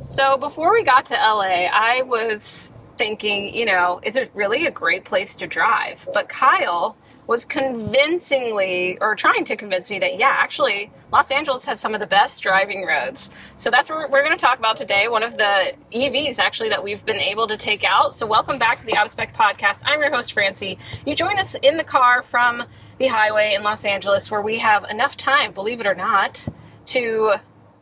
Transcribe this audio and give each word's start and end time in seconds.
So 0.00 0.38
before 0.38 0.72
we 0.72 0.82
got 0.82 1.06
to 1.06 1.14
LA, 1.14 1.66
I 1.70 2.02
was 2.02 2.72
thinking, 2.96 3.54
you 3.54 3.66
know, 3.66 4.00
is 4.02 4.16
it 4.16 4.30
really 4.34 4.66
a 4.66 4.70
great 4.70 5.04
place 5.04 5.36
to 5.36 5.46
drive? 5.46 6.08
But 6.14 6.28
Kyle 6.28 6.96
was 7.26 7.44
convincingly, 7.44 8.98
or 9.00 9.14
trying 9.14 9.44
to 9.44 9.56
convince 9.56 9.90
me 9.90 9.98
that, 9.98 10.18
yeah, 10.18 10.34
actually, 10.38 10.90
Los 11.12 11.30
Angeles 11.30 11.64
has 11.66 11.80
some 11.80 11.94
of 11.94 12.00
the 12.00 12.06
best 12.06 12.42
driving 12.42 12.84
roads. 12.84 13.30
So 13.58 13.70
that's 13.70 13.90
what 13.90 14.10
we're 14.10 14.24
going 14.24 14.36
to 14.36 14.42
talk 14.42 14.58
about 14.58 14.78
today. 14.78 15.06
One 15.06 15.22
of 15.22 15.36
the 15.36 15.74
EVs, 15.92 16.38
actually, 16.38 16.70
that 16.70 16.82
we've 16.82 17.04
been 17.04 17.20
able 17.20 17.46
to 17.46 17.58
take 17.58 17.84
out. 17.84 18.16
So 18.16 18.26
welcome 18.26 18.58
back 18.58 18.80
to 18.80 18.86
the 18.86 18.96
Out 18.96 19.06
of 19.06 19.12
Spec 19.12 19.36
podcast. 19.36 19.80
I'm 19.84 20.00
your 20.00 20.10
host, 20.10 20.32
Francie. 20.32 20.78
You 21.06 21.14
join 21.14 21.38
us 21.38 21.54
in 21.62 21.76
the 21.76 21.84
car 21.84 22.22
from 22.22 22.64
the 22.98 23.06
highway 23.06 23.54
in 23.54 23.62
Los 23.62 23.84
Angeles, 23.84 24.30
where 24.30 24.42
we 24.42 24.58
have 24.58 24.84
enough 24.84 25.16
time, 25.16 25.52
believe 25.52 25.78
it 25.78 25.86
or 25.86 25.94
not, 25.94 26.44
to 26.86 27.34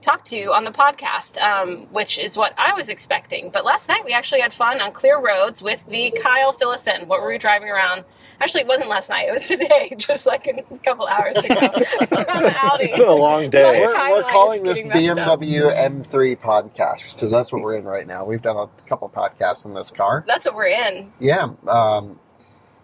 talk 0.03 0.25
to 0.26 0.36
you 0.36 0.53
on 0.53 0.64
the 0.64 0.70
podcast, 0.70 1.41
um, 1.42 1.86
which 1.92 2.19
is 2.19 2.36
what 2.36 2.54
I 2.56 2.72
was 2.72 2.88
expecting. 2.88 3.50
But 3.50 3.64
last 3.64 3.88
night 3.88 4.04
we 4.04 4.12
actually 4.12 4.41
had 4.41 4.54
fun 4.54 4.81
on 4.81 4.92
clear 4.92 5.20
roads 5.20 5.62
with 5.62 5.81
the 5.88 6.12
Kyle 6.22 6.53
Phillison. 6.53 7.06
What 7.06 7.20
were 7.20 7.28
we 7.28 7.38
driving 7.38 7.69
around? 7.69 8.04
Actually, 8.41 8.60
it 8.62 8.66
wasn't 8.69 8.88
last 8.88 9.09
night. 9.09 9.28
It 9.28 9.32
was 9.32 9.47
today, 9.47 9.92
just 9.98 10.25
like 10.25 10.47
a 10.47 10.62
couple 10.84 11.06
hours 11.09 11.36
ago. 11.36 11.54
on 11.54 12.42
the 12.44 12.54
Audi. 12.56 12.84
It's 12.84 12.97
been 12.97 13.09
a 13.09 13.12
long 13.12 13.50
day. 13.50 13.81
We're, 13.81 14.10
we're 14.10 14.31
calling 14.31 14.62
this 14.62 14.81
getting 14.82 15.16
messed 15.16 15.28
up. 15.28 15.41
BMW 15.41 15.75
M3 15.75 16.38
podcast 16.38 17.15
because 17.15 17.30
that's 17.30 17.53
what 17.53 17.62
we're 17.62 17.76
in 17.76 17.84
right 17.84 18.06
now. 18.06 18.25
We've 18.25 18.42
done 18.42 18.56
a 18.56 18.69
couple 18.88 19.09
podcasts 19.09 19.65
in 19.65 19.75
this 19.75 19.91
car. 19.91 20.25
That's 20.26 20.47
what 20.47 20.54
we're 20.54 20.69
in. 20.69 21.12
Yeah, 21.19 21.48
um, 21.66 22.20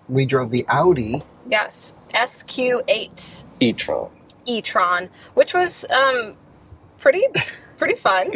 we 0.08 0.26
drove 0.26 0.50
the 0.50 0.66
Audi. 0.68 1.22
Yes, 1.48 1.94
SQ8 2.12 3.42
e-tron. 3.60 4.10
e-tron, 4.46 5.10
which 5.34 5.54
was 5.54 5.84
um, 5.90 6.36
pretty 7.04 7.26
pretty 7.76 7.96
fun. 7.96 8.32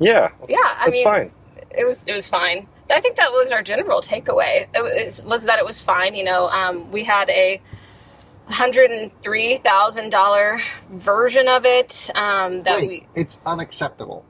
Yeah, 0.00 0.30
Yeah, 0.48 0.56
I 0.78 0.88
mean, 0.88 1.04
fine. 1.04 1.30
it 1.70 1.84
was 1.84 2.02
it 2.06 2.12
was 2.12 2.28
fine. 2.28 2.66
I 2.90 3.00
think 3.02 3.16
that 3.16 3.30
was 3.30 3.52
our 3.52 3.62
general 3.62 4.00
takeaway. 4.00 4.66
It 4.74 4.82
was, 4.82 5.22
was 5.22 5.44
that 5.44 5.58
it 5.58 5.66
was 5.66 5.82
fine. 5.82 6.14
You 6.14 6.24
know, 6.24 6.48
um, 6.48 6.90
we 6.90 7.04
had 7.04 7.28
a 7.28 7.60
hundred 8.46 8.90
and 8.90 9.10
three 9.20 9.58
thousand 9.58 10.08
dollar 10.08 10.60
version 10.92 11.46
of 11.48 11.66
it 11.66 12.10
um, 12.14 12.62
that 12.62 12.80
Wait, 12.80 12.88
we. 12.88 13.06
it's 13.14 13.38
unacceptable. 13.44 14.24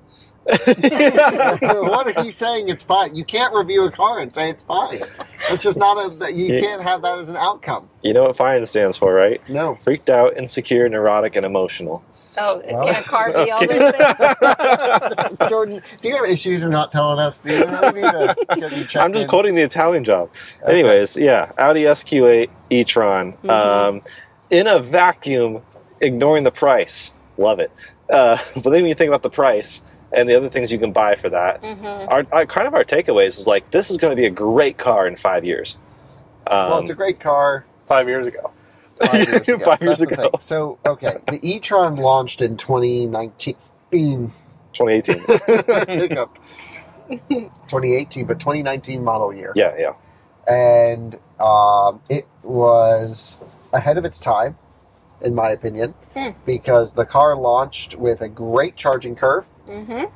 what 0.49 2.17
are 2.17 2.25
you 2.25 2.31
saying? 2.33 2.69
It's 2.69 2.83
fine. 2.83 3.15
You 3.15 3.25
can't 3.25 3.55
review 3.55 3.85
a 3.85 3.91
car 3.93 4.19
and 4.21 4.33
say 4.33 4.49
it's 4.49 4.63
fine. 4.63 5.03
It's 5.51 5.63
just 5.63 5.77
not 5.77 5.97
a. 5.97 6.09
that 6.17 6.35
You 6.35 6.55
Yeah. 6.55 6.61
can't 6.61 6.83
have 6.83 7.03
that 7.03 7.19
as 7.19 7.29
an 7.29 7.37
outcome. 7.37 7.89
You 8.03 8.15
know 8.15 8.25
what 8.25 8.37
FINE 8.37 8.65
stands 8.67 8.97
for, 8.97 9.13
right? 9.13 9.47
No. 9.49 9.77
Freaked 9.85 10.09
out, 10.09 10.37
insecure, 10.39 10.89
neurotic, 10.89 11.37
and 11.37 11.45
emotional. 11.45 12.03
Oh, 12.39 12.63
Well- 12.71 12.81
can 12.87 12.95
a 12.95 13.03
car 13.03 13.33
be 13.45 13.51
all 13.51 13.63
Okay. 13.63 13.79
those 13.79 13.93
things? 15.37 15.37
Jordan, 15.51 15.83
do 16.01 16.09
you 16.09 16.17
have 16.17 16.25
issues 16.25 16.63
or 16.65 16.69
not 16.71 16.93
telling 16.93 17.19
us? 17.19 17.43
Do 17.43 17.53
you 17.53 17.65
really 17.67 17.93
need 18.01 18.11
to 18.11 18.37
get 18.57 18.73
you 18.95 19.01
I'm 19.01 19.13
just 19.13 19.25
in? 19.25 19.29
quoting 19.29 19.55
the 19.55 19.63
Italian 19.63 20.05
job. 20.05 20.31
Okay. 20.63 20.73
Anyways, 20.73 21.17
yeah, 21.17 21.53
Audi 21.59 21.83
SQ8 21.83 22.49
e-tron. 22.71 23.33
Mm-hmm. 23.33 23.51
Um, 23.51 24.03
in 24.51 24.67
a 24.67 24.79
vacuum, 24.81 25.63
ignoring 26.01 26.45
the 26.45 26.51
price. 26.53 27.13
Love 27.37 27.59
it. 27.61 27.71
Uh, 28.09 28.39
but 28.55 28.63
then 28.71 28.83
when 28.83 28.87
you 28.87 28.95
think 28.95 29.09
about 29.09 29.23
the 29.23 29.29
price 29.31 29.83
and 30.13 30.29
the 30.29 30.35
other 30.37 30.49
things 30.49 30.71
you 30.73 30.79
can 30.79 30.93
buy 30.93 31.15
for 31.17 31.29
that, 31.31 31.63
Mhm. 31.63 32.07
our, 32.11 32.25
our 32.33 32.47
kind 32.47 32.67
of 32.67 32.75
our 32.75 32.85
takeaways 32.85 33.39
is 33.39 33.47
like, 33.47 33.71
this 33.71 33.91
is 33.91 33.97
going 33.97 34.11
to 34.11 34.17
be 34.17 34.27
a 34.27 34.31
great 34.31 34.79
car 34.79 35.07
in 35.07 35.17
five 35.17 35.45
years. 35.45 35.77
Um, 36.47 36.71
Well, 36.71 36.79
it's 36.81 36.91
a 36.91 36.95
great 36.95 37.21
car. 37.21 37.65
five 37.87 38.09
years 38.09 38.27
ago. 38.27 38.51
Five 39.01 39.29
years 39.29 39.49
ago. 39.49 39.65
Five 39.65 39.81
years 39.81 40.01
ago. 40.01 40.31
So, 40.41 40.79
okay, 40.85 41.19
the 41.29 41.39
e-tron 41.41 41.95
launched 41.97 42.43
in 42.43 42.57
2019. 42.57 43.57
2018. 43.93 45.25
2018, 47.09 48.27
but 48.27 48.41
2019 48.41 49.05
model 49.05 49.33
year. 49.33 49.53
yeah, 49.55 49.75
yeah. 49.79 49.93
And 50.53 51.17
um, 51.39 52.01
it 52.09 52.27
was 52.43 53.39
ahead 53.73 53.99
of 53.99 54.05
its 54.05 54.19
time, 54.19 54.57
in 55.21 55.35
my 55.35 55.51
opinion, 55.51 55.95
Hmm. 56.15 56.31
because 56.45 56.93
the 56.93 57.05
car 57.05 57.37
launched 57.37 57.95
with 57.97 58.21
a 58.21 58.29
great 58.29 58.77
charging 58.77 59.15
curve, 59.17 59.51
Mhm. 59.67 60.11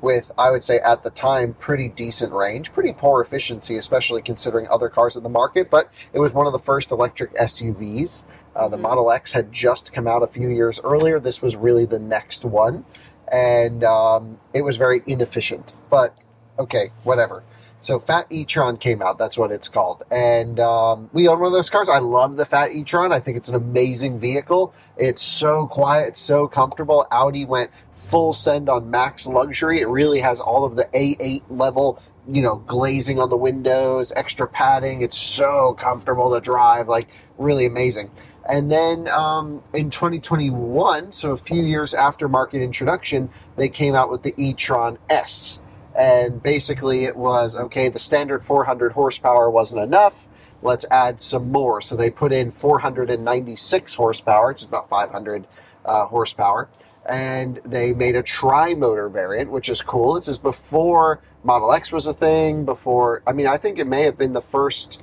with, 0.00 0.30
I 0.38 0.50
would 0.50 0.62
say, 0.62 0.78
at 0.78 1.02
the 1.02 1.10
time, 1.10 1.54
pretty 1.58 1.88
decent 1.88 2.32
range, 2.32 2.72
pretty 2.72 2.92
poor 2.92 3.20
efficiency, 3.20 3.76
especially 3.76 4.22
considering 4.22 4.66
other 4.68 4.88
cars 4.88 5.16
in 5.16 5.22
the 5.22 5.28
market. 5.28 5.70
But 5.70 5.88
it 6.12 6.18
was 6.20 6.32
one 6.34 6.46
of 6.46 6.52
the 6.52 6.58
first 6.58 6.90
electric 6.92 7.34
SUVs. 7.38 8.24
Uh, 8.54 8.68
the 8.68 8.76
Mhm. 8.78 8.82
Model 8.82 9.10
X 9.10 9.32
had 9.32 9.52
just 9.52 9.92
come 9.92 10.06
out 10.06 10.22
a 10.22 10.26
few 10.26 10.48
years 10.48 10.80
earlier. 10.84 11.18
This 11.20 11.42
was 11.42 11.56
really 11.56 11.84
the 11.84 11.98
next 11.98 12.44
one. 12.44 12.84
And 13.30 13.82
um, 13.84 14.38
it 14.54 14.62
was 14.62 14.76
very 14.76 15.02
inefficient. 15.06 15.74
But 15.90 16.14
okay, 16.58 16.90
whatever. 17.04 17.42
So 17.80 17.98
Fat 17.98 18.26
e-tron 18.30 18.78
came 18.78 19.02
out. 19.02 19.18
That's 19.18 19.36
what 19.36 19.52
it's 19.52 19.68
called. 19.68 20.02
And 20.10 20.58
um, 20.58 21.10
we 21.12 21.28
own 21.28 21.38
one 21.38 21.48
of 21.48 21.52
those 21.52 21.70
cars. 21.70 21.88
I 21.88 21.98
love 21.98 22.36
the 22.36 22.44
Fat 22.44 22.72
e-tron. 22.72 23.12
I 23.12 23.20
think 23.20 23.36
it's 23.36 23.48
an 23.48 23.54
amazing 23.54 24.18
vehicle. 24.18 24.74
It's 24.96 25.22
so 25.22 25.66
quiet, 25.66 26.08
it's 26.08 26.20
so 26.20 26.48
comfortable. 26.48 27.06
Audi 27.10 27.44
went 27.44 27.70
full 27.92 28.32
send 28.32 28.68
on 28.68 28.90
max 28.90 29.26
luxury. 29.26 29.80
It 29.80 29.88
really 29.88 30.20
has 30.20 30.40
all 30.40 30.64
of 30.64 30.76
the 30.76 30.84
A8 30.94 31.42
level, 31.50 32.02
you 32.28 32.40
know, 32.40 32.56
glazing 32.66 33.18
on 33.18 33.30
the 33.30 33.36
windows, 33.36 34.12
extra 34.16 34.48
padding. 34.48 35.02
It's 35.02 35.18
so 35.18 35.74
comfortable 35.74 36.32
to 36.34 36.40
drive, 36.40 36.88
like 36.88 37.08
really 37.36 37.66
amazing. 37.66 38.10
And 38.48 38.70
then 38.70 39.08
um, 39.08 39.62
in 39.74 39.90
2021, 39.90 41.12
so 41.12 41.32
a 41.32 41.36
few 41.36 41.62
years 41.62 41.94
after 41.94 42.28
market 42.28 42.62
introduction, 42.62 43.28
they 43.56 43.68
came 43.68 43.94
out 43.94 44.10
with 44.10 44.22
the 44.22 44.34
e-tron 44.36 44.98
S. 45.10 45.58
And 45.96 46.42
basically, 46.42 47.04
it 47.04 47.16
was 47.16 47.56
okay, 47.56 47.88
the 47.88 47.98
standard 47.98 48.44
400 48.44 48.92
horsepower 48.92 49.48
wasn't 49.50 49.82
enough. 49.82 50.24
let's 50.62 50.84
add 50.90 51.20
some 51.20 51.52
more. 51.52 51.80
So 51.80 51.96
they 51.96 52.10
put 52.10 52.32
in 52.32 52.50
496 52.50 53.94
horsepower, 53.94 54.48
which 54.48 54.62
is 54.62 54.66
about 54.66 54.88
500 54.88 55.46
uh, 55.84 56.06
horsepower, 56.06 56.68
and 57.06 57.60
they 57.64 57.92
made 57.92 58.16
a 58.16 58.22
tri-motor 58.22 59.08
variant, 59.08 59.50
which 59.50 59.68
is 59.68 59.80
cool. 59.82 60.14
This 60.14 60.28
is 60.28 60.38
before 60.38 61.20
Model 61.44 61.72
X 61.72 61.92
was 61.92 62.06
a 62.06 62.14
thing. 62.14 62.64
Before, 62.64 63.22
I 63.26 63.32
mean, 63.32 63.46
I 63.46 63.56
think 63.58 63.78
it 63.78 63.86
may 63.86 64.02
have 64.02 64.18
been 64.18 64.32
the 64.32 64.42
first 64.42 65.02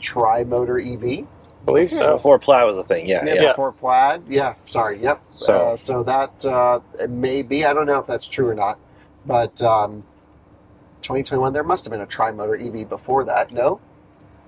tri-motor 0.00 0.78
EV. 0.78 1.26
believe 1.64 1.90
so. 1.92 2.16
Before 2.16 2.38
Plaid 2.38 2.66
was 2.66 2.76
a 2.76 2.84
thing, 2.84 3.08
yeah, 3.08 3.24
Yeah, 3.24 3.34
yeah. 3.34 3.48
before 3.52 3.72
Plaid. 3.72 4.22
Yeah, 4.28 4.54
sorry. 4.66 4.98
Yep. 4.98 5.22
So, 5.30 5.44
So- 5.46 5.54
uh, 5.72 5.76
so 5.76 6.02
that 6.04 6.44
uh, 6.44 6.80
may 7.08 7.42
be. 7.42 7.64
I 7.64 7.72
don't 7.72 7.86
know 7.86 7.98
if 7.98 8.06
that's 8.06 8.26
true 8.26 8.48
or 8.48 8.54
not, 8.54 8.78
but 9.26 9.60
um, 9.62 10.04
2021 11.02 11.52
there 11.52 11.62
must 11.64 11.84
have 11.84 11.90
been 11.92 12.00
a 12.00 12.06
tri-motor 12.06 12.56
EV 12.56 12.88
before 12.88 13.24
that. 13.24 13.50
No. 13.52 13.80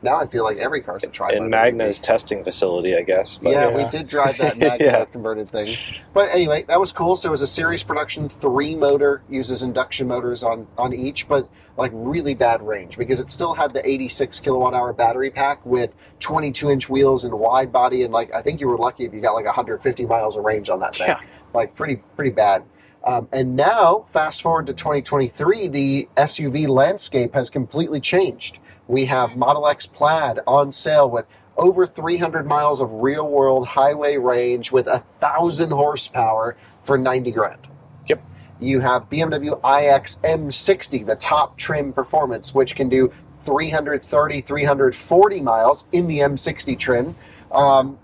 Now 0.04 0.16
I 0.20 0.26
feel 0.26 0.42
like 0.42 0.56
every 0.56 0.80
car's 0.80 1.04
a 1.04 1.06
tri-motor. 1.06 1.44
In 1.44 1.48
Magna's 1.50 1.98
EV. 1.98 2.02
testing 2.02 2.42
facility, 2.42 2.96
I 2.96 3.02
guess. 3.02 3.38
Yeah, 3.40 3.68
yeah. 3.68 3.76
we 3.76 3.88
did 3.88 4.08
drive 4.08 4.36
that 4.38 4.58
Magna 4.58 4.84
Yeah. 4.84 5.04
converted 5.04 5.48
thing. 5.48 5.76
But 6.12 6.28
anyway, 6.30 6.64
that 6.64 6.80
was 6.80 6.90
cool. 6.90 7.14
So 7.14 7.28
it 7.28 7.30
was 7.30 7.42
a 7.42 7.46
series 7.46 7.84
production 7.84 8.28
three 8.28 8.74
motor, 8.74 9.22
uses 9.30 9.62
induction 9.62 10.08
motors 10.08 10.42
on 10.42 10.66
on 10.76 10.92
each, 10.92 11.28
but 11.28 11.48
like 11.76 11.92
really 11.94 12.34
bad 12.34 12.62
range 12.66 12.98
because 12.98 13.20
it 13.20 13.30
still 13.30 13.54
had 13.54 13.72
the 13.72 13.88
86 13.88 14.40
kilowatt 14.40 14.74
hour 14.74 14.92
battery 14.92 15.30
pack 15.30 15.64
with 15.64 15.90
22 16.18 16.68
inch 16.70 16.88
wheels 16.88 17.24
and 17.24 17.32
wide 17.32 17.70
body, 17.72 18.02
and 18.02 18.12
like 18.12 18.34
I 18.34 18.42
think 18.42 18.60
you 18.60 18.66
were 18.66 18.76
lucky 18.78 19.04
if 19.04 19.14
you 19.14 19.20
got 19.20 19.34
like 19.34 19.44
150 19.46 20.04
miles 20.06 20.36
of 20.36 20.42
range 20.44 20.68
on 20.68 20.80
that 20.80 20.96
thing. 20.96 21.06
Yeah. 21.08 21.20
Like 21.54 21.76
pretty 21.76 21.96
pretty 22.16 22.32
bad. 22.32 22.64
Um, 23.04 23.28
and 23.32 23.56
now, 23.56 24.06
fast 24.10 24.42
forward 24.42 24.66
to 24.68 24.74
2023, 24.74 25.68
the 25.68 26.08
SUV 26.16 26.68
landscape 26.68 27.34
has 27.34 27.50
completely 27.50 28.00
changed. 28.00 28.58
We 28.86 29.06
have 29.06 29.36
Model 29.36 29.66
X 29.66 29.86
Plaid 29.86 30.38
on 30.46 30.70
sale 30.70 31.10
with 31.10 31.26
over 31.56 31.84
300 31.84 32.46
miles 32.46 32.80
of 32.80 32.92
real 32.92 33.28
world 33.28 33.66
highway 33.66 34.16
range 34.16 34.72
with 34.72 34.86
a 34.86 35.00
thousand 35.18 35.70
horsepower 35.70 36.56
for 36.82 36.96
90 36.96 37.30
grand. 37.32 37.66
Yep. 38.08 38.22
You 38.60 38.80
have 38.80 39.10
BMW 39.10 39.58
iX 39.64 40.16
M60, 40.22 41.04
the 41.06 41.16
top 41.16 41.58
trim 41.58 41.92
performance, 41.92 42.54
which 42.54 42.76
can 42.76 42.88
do 42.88 43.12
330, 43.42 44.40
340 44.40 45.40
miles 45.40 45.84
in 45.92 46.06
the 46.06 46.20
M60 46.20 46.78
trim. 46.78 47.16
Um, 47.50 47.98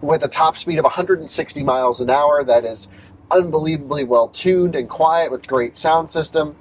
with 0.00 0.22
a 0.22 0.28
top 0.28 0.56
speed 0.56 0.78
of 0.78 0.84
160 0.84 1.62
miles 1.62 2.00
an 2.00 2.10
hour 2.10 2.44
that 2.44 2.64
is 2.64 2.88
unbelievably 3.30 4.04
well 4.04 4.28
tuned 4.28 4.74
and 4.76 4.88
quiet 4.88 5.30
with 5.30 5.46
great 5.46 5.76
sound 5.76 6.10
system 6.10 6.56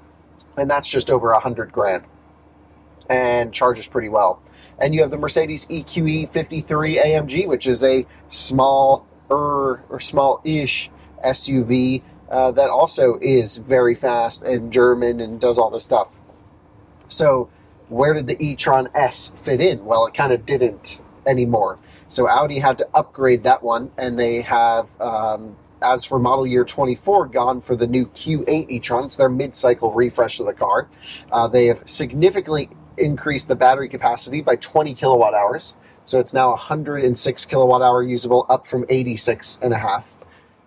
and 0.57 0.69
that's 0.69 0.89
just 0.89 1.12
over 1.12 1.29
a 1.31 1.33
100 1.33 1.71
grand. 1.71 2.03
And 3.09 3.53
charges 3.53 3.88
pretty 3.88 4.09
well. 4.09 4.41
And 4.79 4.95
you 4.95 5.01
have 5.01 5.12
the 5.12 5.17
mercedes 5.17 5.65
eqe 5.67 6.29
53 6.29 6.97
amg 6.97 7.47
which 7.47 7.67
is 7.67 7.83
a 7.83 8.06
small 8.29 9.06
or 9.29 9.83
small-ish 10.00 10.89
suv 11.23 12.01
uh, 12.29 12.51
that 12.51 12.69
also 12.69 13.17
is 13.21 13.57
very 13.57 13.95
fast 13.95 14.44
and 14.44 14.71
german 14.71 15.19
and 15.19 15.39
does 15.39 15.57
all 15.57 15.69
this 15.69 15.83
stuff. 15.83 16.09
So 17.07 17.50
where 17.89 18.13
did 18.13 18.27
the 18.27 18.44
e-tron 18.44 18.89
s 18.95 19.31
fit 19.44 19.62
in? 19.62 19.85
Well 19.85 20.06
it 20.07 20.13
kind 20.13 20.33
of 20.33 20.45
didn't 20.45 21.00
anymore. 21.25 21.77
So 22.07 22.27
Audi 22.29 22.59
had 22.59 22.77
to 22.79 22.88
upgrade 22.94 23.44
that 23.44 23.63
one, 23.63 23.91
and 23.97 24.17
they 24.17 24.41
have, 24.41 24.89
um, 25.01 25.56
as 25.85 26.03
for 26.03 26.17
model 26.19 26.47
year 26.47 26.65
24, 26.65 27.27
gone 27.27 27.61
for 27.61 27.75
the 27.75 27.87
new 27.87 28.07
Q8 28.07 28.65
e-tron. 28.69 29.05
It's 29.05 29.15
their 29.15 29.29
mid-cycle 29.29 29.93
refresh 29.93 30.39
of 30.39 30.47
the 30.47 30.53
car. 30.53 30.89
Uh, 31.31 31.47
they 31.47 31.67
have 31.67 31.87
significantly 31.87 32.69
increased 32.97 33.47
the 33.47 33.55
battery 33.55 33.87
capacity 33.87 34.41
by 34.41 34.55
20 34.55 34.95
kilowatt 34.95 35.35
hours, 35.35 35.75
so 36.05 36.19
it's 36.19 36.33
now 36.33 36.49
106 36.49 37.45
kilowatt 37.45 37.81
hour 37.81 38.01
usable, 38.01 38.45
up 38.49 38.65
from 38.65 38.85
86 38.89 39.59
and 39.61 39.73
a 39.73 39.77
half. 39.77 40.17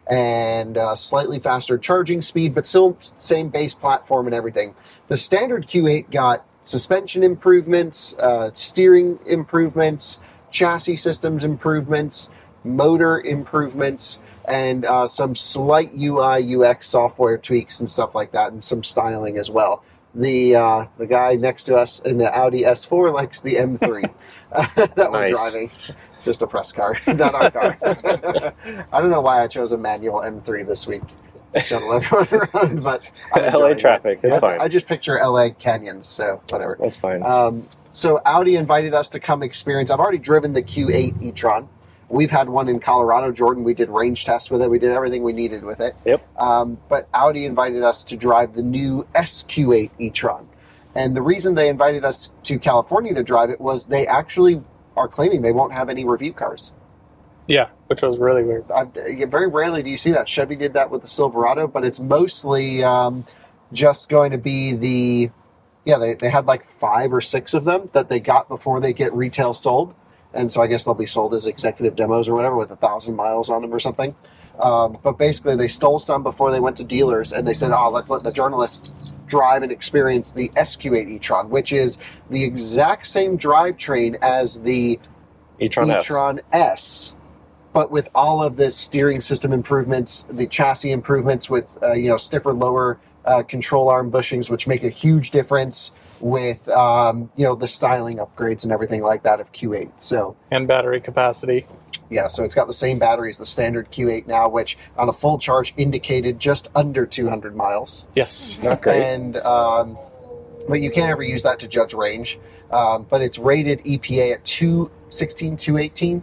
And 0.09 0.79
uh, 0.79 0.95
slightly 0.95 1.39
faster 1.39 1.77
charging 1.77 2.23
speed, 2.23 2.55
but 2.55 2.65
still 2.65 2.97
same 3.01 3.51
base 3.51 3.75
platform 3.75 4.27
and 4.27 4.35
everything. 4.35 4.75
The 5.09 5.19
standard 5.19 5.67
Q8 5.67 6.11
got 6.11 6.47
suspension 6.63 7.23
improvements, 7.23 8.15
uh, 8.15 8.51
steering 8.55 9.19
improvements, 9.27 10.19
chassis 10.51 10.97
systems 10.97 11.45
improvements, 11.45 12.31
motor 12.65 13.21
improvements, 13.21 14.19
and 14.49 14.85
uh, 14.85 15.07
some 15.07 15.35
slight 15.35 15.91
UI 15.97 16.57
UX 16.57 16.89
software 16.89 17.39
tweaks 17.39 17.81
and 17.81 17.89
stuff 17.89 18.15
like 18.15 18.33
that, 18.33 18.53
and 18.53 18.63
some 18.63 18.83
styling 18.83 19.39
as 19.39 19.51
well. 19.51 19.85
The 20.15 20.57
uh, 20.57 20.87
the 20.97 21.07
guy 21.07 21.35
next 21.37 21.65
to 21.65 21.77
us 21.77 22.01
in 22.01 22.19
the 22.19 22.35
Audi 22.37 22.63
S4 22.63 23.13
likes 23.13 23.41
the 23.41 23.55
M3 23.57 24.11
that 24.97 25.13
we're 25.13 25.29
driving. 25.31 25.71
It's 26.17 26.25
just 26.25 26.43
a 26.43 26.47
press 26.47 26.73
car, 26.73 26.97
not 27.07 27.35
our 27.35 27.51
car. 27.51 27.79
I 28.93 29.01
don't 29.01 29.11
know 29.11 29.21
why 29.21 29.43
I 29.43 29.47
chose 29.47 29.73
a 29.73 29.77
manual 29.79 30.21
M3 30.21 30.67
this 30.67 30.87
week 30.87 31.03
to 31.55 31.61
shuttle 31.61 31.93
everyone 31.93 32.29
around, 32.55 32.83
but 32.83 33.03
I'm 33.35 33.43
LA 33.43 33.47
enjoying 33.49 33.73
it. 33.77 33.81
traffic, 33.81 34.21
it's 34.23 34.37
I- 34.37 34.41
fine. 34.41 34.61
I 34.61 34.69
just 34.69 34.87
picture 34.87 35.19
LA 35.23 35.51
canyons, 35.51 36.07
so 36.07 36.43
whatever. 36.49 36.77
That's 36.81 36.97
fine. 36.97 37.23
Um, 37.23 37.69
so 37.93 38.21
Audi 38.25 38.57
invited 38.57 38.95
us 38.95 39.09
to 39.11 39.21
come 39.21 39.43
experience. 39.43 39.91
I've 39.91 40.01
already 40.01 40.19
driven 40.19 40.53
the 40.53 40.63
Q8 40.63 41.23
e-tron. 41.23 41.69
We've 42.11 42.31
had 42.31 42.49
one 42.49 42.69
in 42.69 42.81
Colorado, 42.81 43.33
Jordan. 43.33 43.65
We 43.65 43.75
did 43.75 43.91
range 43.91 44.25
tests 44.25 44.51
with 44.51 44.63
it. 44.63 44.71
We 44.71 44.79
did 44.79 44.93
everything 44.93 45.23
we 45.23 45.35
needed 45.35 45.63
with 45.63 45.81
it. 45.81 45.95
Yep. 46.07 46.27
Um, 46.39 46.79
but 46.89 47.09
Audi 47.13 47.45
invited 47.45 47.83
us 47.83 48.03
to 48.05 48.17
drive 48.17 48.55
the 48.55 48.63
new 48.63 49.07
SQ8 49.15 49.91
e-tron, 49.99 50.49
and 50.95 51.15
the 51.15 51.23
reason 51.23 51.55
they 51.55 51.69
invited 51.69 52.05
us 52.05 52.31
to 52.45 52.59
California 52.59 53.15
to 53.15 53.23
drive 53.23 53.51
it 53.51 53.61
was 53.61 53.85
they 53.85 54.07
actually 54.07 54.63
are 54.97 55.09
claiming 55.09 55.43
they 55.43 55.53
won't 55.53 55.73
have 55.73 55.89
any 55.89 56.05
review 56.05 56.33
cars. 56.33 56.73
Yeah, 57.47 57.69
which 57.87 58.03
was 58.03 58.19
really 58.19 58.43
weird. 58.43 58.71
I've, 58.71 58.93
very 58.93 59.47
rarely 59.49 59.83
do 59.83 59.91
you 59.91 59.97
see 59.97 60.11
that. 60.13 60.29
Chevy 60.29 60.57
did 60.57 60.75
that 60.75 60.91
with 60.91 61.03
the 61.03 61.09
Silverado, 61.09 61.67
but 61.67 61.85
it's 61.85 62.01
mostly 62.01 62.85
um, 62.85 63.25
just 63.73 64.09
going 64.09 64.33
to 64.33 64.39
be 64.39 64.73
the. 64.73 65.31
Yeah, 65.85 65.97
they, 65.97 66.15
they 66.15 66.29
had 66.29 66.47
like 66.47 66.67
five 66.79 67.13
or 67.15 67.23
six 67.23 67.55
of 67.55 67.65
them 67.65 67.89
that 67.95 68.11
they 68.11 68.21
got 68.21 68.49
before 68.49 68.81
they 68.81 68.93
get 68.93 69.13
retail 69.15 69.55
sold. 69.55 69.95
And 70.35 70.53
so 70.53 70.61
I 70.61 70.67
guess 70.67 70.85
they'll 70.85 70.95
be 70.95 71.07
sold 71.07 71.35
as 71.35 71.47
executive 71.47 71.97
demos 71.97 72.29
or 72.29 72.35
whatever 72.35 72.57
with 72.57 72.71
a 72.71 72.77
thousand 72.77 73.17
miles 73.17 73.51
on 73.51 73.63
them 73.63 73.73
or 73.73 73.81
something. 73.81 74.15
Um, 74.59 74.99
but 75.03 75.19
basically, 75.19 75.57
they 75.57 75.69
stole 75.69 75.99
some 75.99 76.23
before 76.23 76.51
they 76.51 76.61
went 76.61 76.77
to 76.79 76.85
dealers 76.85 77.33
and 77.33 77.47
they 77.47 77.55
said, 77.55 77.71
oh, 77.73 77.91
let's 77.91 78.11
let 78.11 78.25
the 78.25 78.33
journalists 78.33 78.91
drive 79.27 79.63
and 79.63 79.71
experience 79.71 80.33
the 80.33 80.49
SQ8 80.51 81.09
e 81.09 81.19
Tron, 81.19 81.49
which 81.49 81.73
is 81.73 81.99
the 82.31 82.43
exact 82.43 83.07
same 83.07 83.39
drivetrain 83.39 84.17
as 84.21 84.61
the 84.61 84.99
e-tron 85.61 85.91
S. 85.91 86.05
e-tron 86.05 86.41
S, 86.53 87.15
but 87.73 87.91
with 87.91 88.09
all 88.15 88.43
of 88.43 88.57
the 88.57 88.71
steering 88.71 89.21
system 89.21 89.53
improvements, 89.53 90.25
the 90.29 90.47
chassis 90.47 90.91
improvements 90.91 91.49
with 91.49 91.79
uh, 91.83 91.93
you 91.93 92.09
know 92.09 92.17
stiffer 92.17 92.53
lower 92.53 92.99
uh, 93.25 93.43
control 93.43 93.89
arm 93.89 94.11
bushings, 94.11 94.51
which 94.51 94.67
make 94.67 94.83
a 94.83 94.89
huge 94.89 95.31
difference 95.31 95.93
with 96.21 96.69
um, 96.69 97.31
you 97.37 97.45
know 97.45 97.55
the 97.55 97.69
styling 97.69 98.19
upgrades 98.19 98.65
and 98.65 98.73
everything 98.73 99.03
like 99.03 99.23
that 99.23 99.41
of 99.41 99.53
Q8. 99.53 99.93
So 99.99 100.37
And 100.51 100.67
battery 100.69 101.01
capacity. 101.01 101.67
yeah, 102.11 102.29
so 102.29 102.45
it's 102.45 102.55
got 102.55 102.67
the 102.67 102.75
same 102.75 102.99
battery 102.99 103.31
as 103.31 103.39
the 103.39 103.47
standard 103.47 103.91
Q8 103.91 104.27
now, 104.27 104.49
which 104.49 104.79
on 104.97 105.09
a 105.09 105.13
full 105.13 105.39
charge 105.39 105.75
indicated 105.77 106.39
just 106.39 106.69
under 106.75 107.07
200 107.07 107.55
miles. 107.55 108.09
Yes. 108.15 108.59
Not 108.63 108.83
great. 108.83 109.03
And 109.03 109.37
um, 109.39 109.99
but 110.69 110.81
you 110.81 110.91
can't 110.91 111.11
ever 111.11 111.23
use 111.23 111.43
that 111.45 111.59
to 111.61 111.69
judge 111.69 111.95
range. 111.95 112.39
Um, 112.71 113.07
but 113.09 113.23
it's 113.23 113.39
rated 113.39 113.83
EPA 113.85 114.35
at 114.35 114.45
216, 114.45 115.57
218 115.57 116.23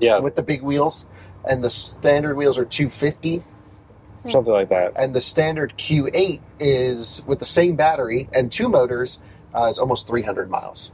yeah, 0.00 0.18
with 0.18 0.34
the 0.34 0.42
big 0.42 0.62
wheels, 0.62 1.06
and 1.48 1.62
the 1.62 1.70
standard 1.70 2.36
wheels 2.36 2.58
are 2.58 2.64
250, 2.64 3.44
something 4.32 4.52
like 4.52 4.68
that. 4.68 4.92
and 4.96 5.14
the 5.14 5.20
standard 5.20 5.74
Q8 5.78 6.40
is 6.60 7.22
with 7.26 7.38
the 7.38 7.44
same 7.44 7.76
battery 7.76 8.28
and 8.34 8.50
two 8.50 8.68
motors 8.68 9.18
uh, 9.54 9.64
is 9.64 9.78
almost 9.78 10.06
300 10.06 10.50
miles. 10.50 10.92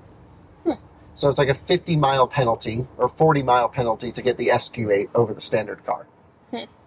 So 1.17 1.31
it's 1.31 1.39
like 1.39 1.49
a 1.49 1.55
50 1.55 1.97
mile 1.97 2.27
penalty 2.27 2.89
or 2.99 3.09
40 3.09 3.45
mile 3.45 3.69
penalty 3.69 4.11
to 4.11 4.21
get 4.21 4.37
the 4.37 4.49
SQ8 4.49 5.11
over 5.15 5.33
the 5.33 5.41
standard 5.41 5.85
car, 5.87 6.09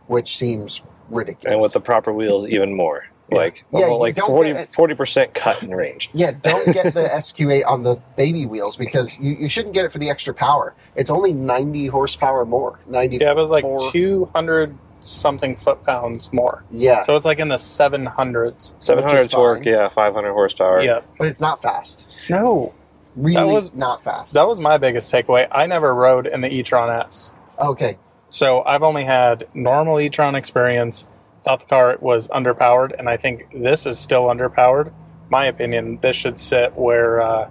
which 0.08 0.36
seems 0.38 0.82
ridiculous. 1.10 1.54
And 1.54 1.62
with 1.62 1.72
the 1.72 1.80
proper 1.80 2.12
wheels, 2.12 2.46
even 2.48 2.75
more. 2.75 3.06
Like, 3.32 3.63
Yeah, 3.72 3.86
almost 3.86 3.92
you 3.92 3.98
like 4.00 4.16
don't 4.16 4.74
40 4.74 4.96
percent 4.96 5.34
cut 5.34 5.63
in 5.63 5.72
range. 5.72 6.10
Yeah, 6.13 6.32
don't 6.32 6.74
get 6.74 6.94
the 6.94 7.04
SQ8 7.13 7.66
on 7.66 7.84
the 7.84 8.01
baby 8.18 8.46
wheels 8.46 8.75
because 8.75 9.18
you, 9.18 9.32
you 9.32 9.48
shouldn't 9.48 9.74
get 9.74 9.86
it 9.86 9.94
for 9.94 10.00
the 10.00 10.10
extra 10.10 10.34
power. 10.34 10.75
It's 10.96 11.10
only 11.10 11.32
90 11.34 11.88
horsepower 11.88 12.46
more. 12.46 12.80
90. 12.88 13.18
Yeah, 13.18 13.32
it 13.32 13.36
was 13.38 13.50
like 13.50 13.63
200 13.92 14.77
something 15.00 15.56
foot 15.56 15.84
pounds 15.84 16.32
more. 16.34 16.63
Yeah, 16.72 17.01
So 17.04 17.16
it's 17.16 17.25
like 17.25 17.39
in 17.39 17.48
the 17.50 17.58
700s. 17.58 18.74
700 18.80 19.30
torque, 19.30 19.63
fine. 19.63 19.74
yeah, 19.74 19.89
500 19.89 20.32
horsepower. 20.32 20.82
Yeah. 20.82 21.01
but 21.18 21.27
it's 21.27 21.42
not 21.42 21.62
fast. 21.62 22.06
No. 22.30 22.74
Really 23.16 23.54
was- 23.54 23.74
not 23.74 24.04
fast. 24.04 24.34
That 24.34 24.48
was 24.48 24.60
my 24.60 24.77
biggest 24.77 25.12
takeaway. 25.12 25.48
I 25.51 25.66
never 25.66 25.94
rode 25.94 26.27
in 26.27 26.42
the 26.42 26.54
e-tron 26.54 26.89
S. 26.92 27.32
okay, 27.60 27.98
So 28.30 28.63
I've 28.63 28.84
only 28.84 29.04
had 29.06 29.48
normal 29.54 30.00
e-tron 30.00 30.36
experience. 30.36 31.06
Thought 31.44 31.62
the 31.62 31.66
car 31.66 31.98
was 32.01 32.27
underpowered, 32.27 32.94
and 33.00 33.08
I 33.10 33.16
think 33.18 33.48
this 33.54 33.86
is 33.86 33.98
still 33.98 34.24
underpowered. 34.25 34.92
My 35.30 35.46
opinion, 35.46 36.00
this 36.01 36.16
should 36.16 36.39
sit 36.39 36.75
where 36.75 37.22
uh, 37.22 37.50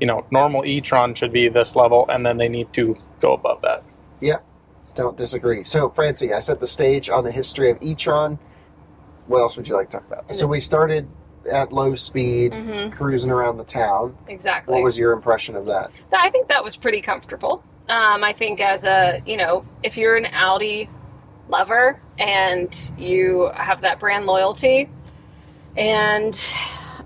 you 0.00 0.06
know, 0.06 0.26
normal 0.30 0.64
e-tron 0.66 1.14
should 1.14 1.32
be 1.32 1.48
this 1.48 1.74
level, 1.76 2.06
and 2.08 2.26
then 2.26 2.36
they 2.38 2.48
need 2.48 2.72
to 2.74 2.96
go 3.20 3.32
above 3.32 3.62
that. 3.62 3.82
Yeah, 4.20 4.38
don't 4.96 5.16
disagree. 5.16 5.62
So, 5.62 5.90
Francie, 5.90 6.32
I 6.34 6.40
set 6.40 6.58
the 6.58 6.66
stage 6.66 7.08
on 7.08 7.22
the 7.22 7.30
history 7.30 7.70
of 7.70 7.78
e-tron. 7.80 8.38
What 9.26 9.40
else 9.40 9.56
would 9.56 9.68
you 9.68 9.74
like 9.76 9.90
to 9.90 9.98
talk 9.98 10.06
about? 10.06 10.34
So 10.34 10.46
we 10.46 10.58
started 10.60 11.08
at 11.50 11.72
low 11.72 11.94
speed, 11.94 12.52
Mhm. 12.52 12.92
cruising 12.92 13.30
around 13.30 13.58
the 13.58 13.64
town. 13.64 14.16
Exactly. 14.26 14.74
What 14.74 14.82
was 14.82 14.98
your 14.98 15.12
impression 15.12 15.54
of 15.54 15.64
that? 15.66 15.90
I 16.12 16.30
think 16.30 16.48
that 16.48 16.64
was 16.64 16.76
pretty 16.76 17.00
comfortable. 17.00 17.62
Um, 17.88 18.24
I 18.24 18.32
think 18.32 18.60
as 18.60 18.84
a 18.84 19.20
you 19.26 19.36
know, 19.36 19.64
if 19.84 19.96
you're 19.96 20.16
an 20.16 20.26
Audi 20.32 20.88
lover 21.48 22.00
and 22.18 22.74
you 22.96 23.50
have 23.54 23.80
that 23.82 24.00
brand 24.00 24.26
loyalty, 24.26 24.88
and 25.76 26.34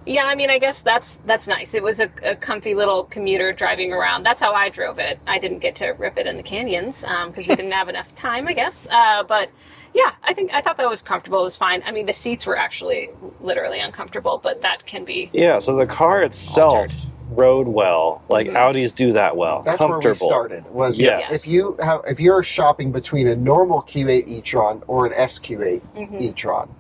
yeah, 0.07 0.25
I 0.25 0.35
mean, 0.35 0.51
I 0.51 0.59
guess 0.59 0.83
that's 0.83 1.19
that's 1.27 1.47
nice. 1.47 1.75
It 1.75 1.83
was 1.83 2.01
a, 2.01 2.11
a 2.25 2.35
comfy 2.37 2.75
little 2.75 3.05
commuter 3.05 3.53
driving 3.53 3.93
around. 3.93 4.25
That's 4.25 4.41
how 4.43 4.53
I 4.53 4.69
drove 4.69 4.99
it. 4.99 5.19
I 5.27 5.39
didn't 5.39 5.59
get 5.61 5.77
to 5.77 5.89
rip 5.91 6.19
it 6.19 6.27
in 6.27 6.37
the 6.37 6.43
canyons 6.43 7.01
because 7.01 7.47
we 7.47 7.55
didn't 7.57 7.73
have 7.73 7.89
enough 7.89 8.15
time, 8.15 8.49
I 8.49 8.53
guess. 8.55 8.87
Uh, 8.91 9.23
but 9.23 9.51
yeah, 9.95 10.13
I 10.23 10.35
think 10.35 10.53
I 10.53 10.61
thought 10.63 10.77
that 10.79 10.89
was 10.89 11.03
comfortable. 11.03 11.41
It 11.41 11.45
was 11.45 11.57
fine. 11.57 11.83
I 11.85 11.91
mean, 11.93 12.07
the 12.07 12.13
seats 12.13 12.47
were 12.47 12.57
actually 12.57 13.11
literally 13.41 13.81
uncomfortable, 13.81 14.41
but 14.43 14.63
that 14.63 14.87
can 14.87 15.05
be 15.05 15.31
Yeah, 15.33 15.59
so 15.59 15.77
the 15.77 15.87
car 15.87 16.23
itself 16.23 16.73
Altered. 16.75 16.93
rode 17.31 17.69
well. 17.69 18.23
Like 18.29 18.47
Mhm. 18.47 18.55
Audis 18.57 18.95
do 18.95 19.13
that 19.15 19.37
well. 19.37 19.63
That's 19.63 19.81
where 19.81 19.99
we 19.99 20.15
started. 20.15 20.65
Was 20.73 20.99
Yes. 20.99 21.31
if 21.33 21.47
you 21.47 21.77
have 21.83 22.03
if 22.07 22.21
you're 22.21 22.43
shopping 22.43 22.91
between 22.93 23.27
a 23.29 23.37
normal 23.37 23.83
Q8 23.83 24.27
e-tron 24.29 24.83
or 24.87 25.07
an 25.07 25.13
SQ8 25.13 25.83
Mhm. 25.97 26.21
e-tron, 26.21 26.75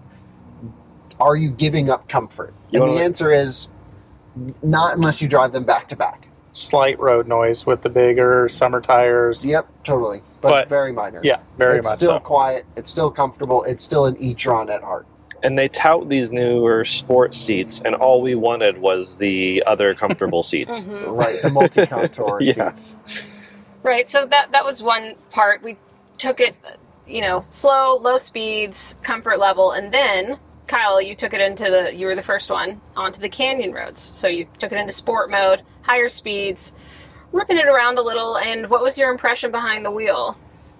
are 1.20 1.36
you 1.36 1.50
giving 1.50 1.90
up 1.90 2.08
comfort? 2.08 2.54
You 2.70 2.80
and 2.80 2.88
the 2.88 2.92
wanna- 2.92 3.04
answer 3.04 3.32
is 3.32 3.68
not 4.62 4.94
unless 4.96 5.20
you 5.20 5.28
drive 5.28 5.52
them 5.52 5.64
back 5.64 5.88
to 5.88 5.96
back. 5.96 6.28
Slight 6.52 6.98
road 6.98 7.28
noise 7.28 7.64
with 7.66 7.82
the 7.82 7.88
bigger 7.90 8.48
summer 8.48 8.80
tires. 8.80 9.44
Yep, 9.44 9.68
totally, 9.84 10.22
but, 10.40 10.50
But- 10.50 10.68
very 10.68 10.92
minor. 10.92 11.20
Yeah, 11.22 11.38
very 11.58 11.78
it's 11.78 11.86
much 11.86 11.96
still 11.98 12.12
so. 12.16 12.20
quiet. 12.20 12.64
It's 12.76 12.90
still 12.90 13.10
comfortable. 13.10 13.62
It's 13.64 13.84
still 13.84 14.06
an 14.06 14.16
e-tron 14.18 14.68
at 14.70 14.82
heart. 14.82 15.06
And 15.42 15.58
they 15.58 15.68
tout 15.68 16.08
these 16.08 16.30
newer 16.30 16.84
sports 16.84 17.38
seats, 17.38 17.80
and 17.84 17.94
all 17.94 18.20
we 18.20 18.34
wanted 18.34 18.78
was 18.78 19.16
the 19.16 19.62
other 19.66 19.94
comfortable 20.02 20.42
seats. 20.42 20.80
Mhm. 20.80 21.16
Right, 21.16 21.40
the 21.42 21.50
multi-contour 21.50 22.38
Yeah. 22.42 22.72
seats. 22.72 22.96
Right. 23.82 24.10
So 24.10 24.26
that 24.26 24.52
that 24.52 24.64
was 24.64 24.82
one 24.82 25.14
part. 25.30 25.62
We 25.62 25.78
took 26.18 26.38
it, 26.40 26.54
you 27.06 27.22
know, 27.22 27.42
slow, 27.48 27.96
low 27.96 28.18
speeds, 28.18 28.96
comfort 29.02 29.38
level, 29.38 29.70
and 29.70 29.90
then 29.94 30.36
Kyle, 30.70 31.02
you 31.02 31.16
took 31.16 31.34
it 31.34 31.40
into 31.40 31.64
the. 31.64 31.92
You 31.92 32.06
were 32.06 32.14
the 32.14 32.22
first 32.22 32.48
one 32.48 32.80
onto 32.96 33.20
the 33.20 33.28
canyon 33.28 33.72
roads. 33.72 34.00
So 34.00 34.28
you 34.28 34.46
took 34.60 34.70
it 34.70 34.78
into 34.78 34.92
sport 34.92 35.28
mode, 35.28 35.62
higher 35.82 36.08
speeds, 36.08 36.74
ripping 37.32 37.58
it 37.58 37.66
around 37.66 37.98
a 37.98 38.02
little. 38.02 38.38
And 38.38 38.70
what 38.70 38.80
was 38.80 38.96
your 38.96 39.10
impression 39.10 39.50
behind 39.50 39.84
the 39.84 39.90
wheel? 39.90 40.38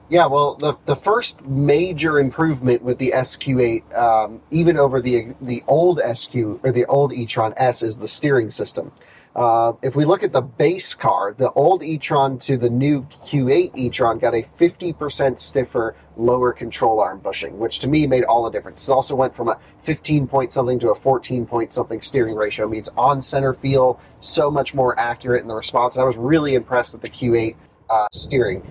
Yeah, 0.09 0.27
well, 0.27 0.55
the 0.55 0.75
the 0.87 0.95
first 0.95 1.45
major 1.45 2.21
improvement 2.21 2.83
with 2.83 2.99
the 2.99 3.13
SQ8, 3.17 3.97
um, 3.97 4.41
even 4.53 4.77
over 4.77 5.01
the 5.01 5.35
the 5.41 5.65
old 5.67 6.01
SQ 6.15 6.37
or 6.37 6.71
the 6.71 6.87
old 6.87 7.13
e-tron 7.13 7.53
S, 7.57 7.83
is 7.83 7.99
the 7.99 8.09
steering 8.09 8.51
system. 8.51 8.93
Uh, 9.35 9.75
if 9.81 9.95
we 9.95 10.05
look 10.05 10.25
at 10.25 10.33
the 10.33 10.41
base 10.41 10.93
car, 10.93 11.33
the 11.33 11.53
old 11.53 11.85
e-tron 11.85 12.37
to 12.37 12.57
the 12.57 12.69
new 12.69 13.03
Q8 13.03 13.71
e-tron 13.77 14.19
got 14.19 14.35
a 14.35 14.43
50% 14.43 15.39
stiffer 15.39 15.95
lower 16.17 16.53
control 16.53 17.01
arm 17.01 17.21
bushing, 17.21 17.57
which 17.59 17.79
to 17.79 17.89
me 17.89 18.09
made 18.09 18.25
all 18.25 18.43
the 18.43 18.51
difference. 18.51 18.89
It 18.89 18.93
also 18.93 19.15
went 19.15 19.35
from 19.35 19.49
a 19.49 19.59
15 19.83 20.27
point 20.27 20.53
something 20.53 20.81
to 20.81 20.91
a 20.91 20.95
14 20.95 21.47
point 21.47 21.73
something 21.73 22.01
steering 22.01 22.35
ratio. 22.35 22.67
Means 22.67 22.89
on 22.97 23.23
center 23.23 23.55
feel 23.55 24.01
so 24.19 24.51
much 24.51 24.75
more 24.75 24.99
accurate 24.99 25.43
in 25.43 25.49
the 25.49 25.55
response. 25.55 25.97
I 25.97 26.03
was 26.03 26.17
really 26.17 26.55
impressed 26.55 26.93
with 26.93 27.03
the 27.03 27.09
Q8 27.09 27.55
uh, 27.89 28.07
steering. 28.13 28.67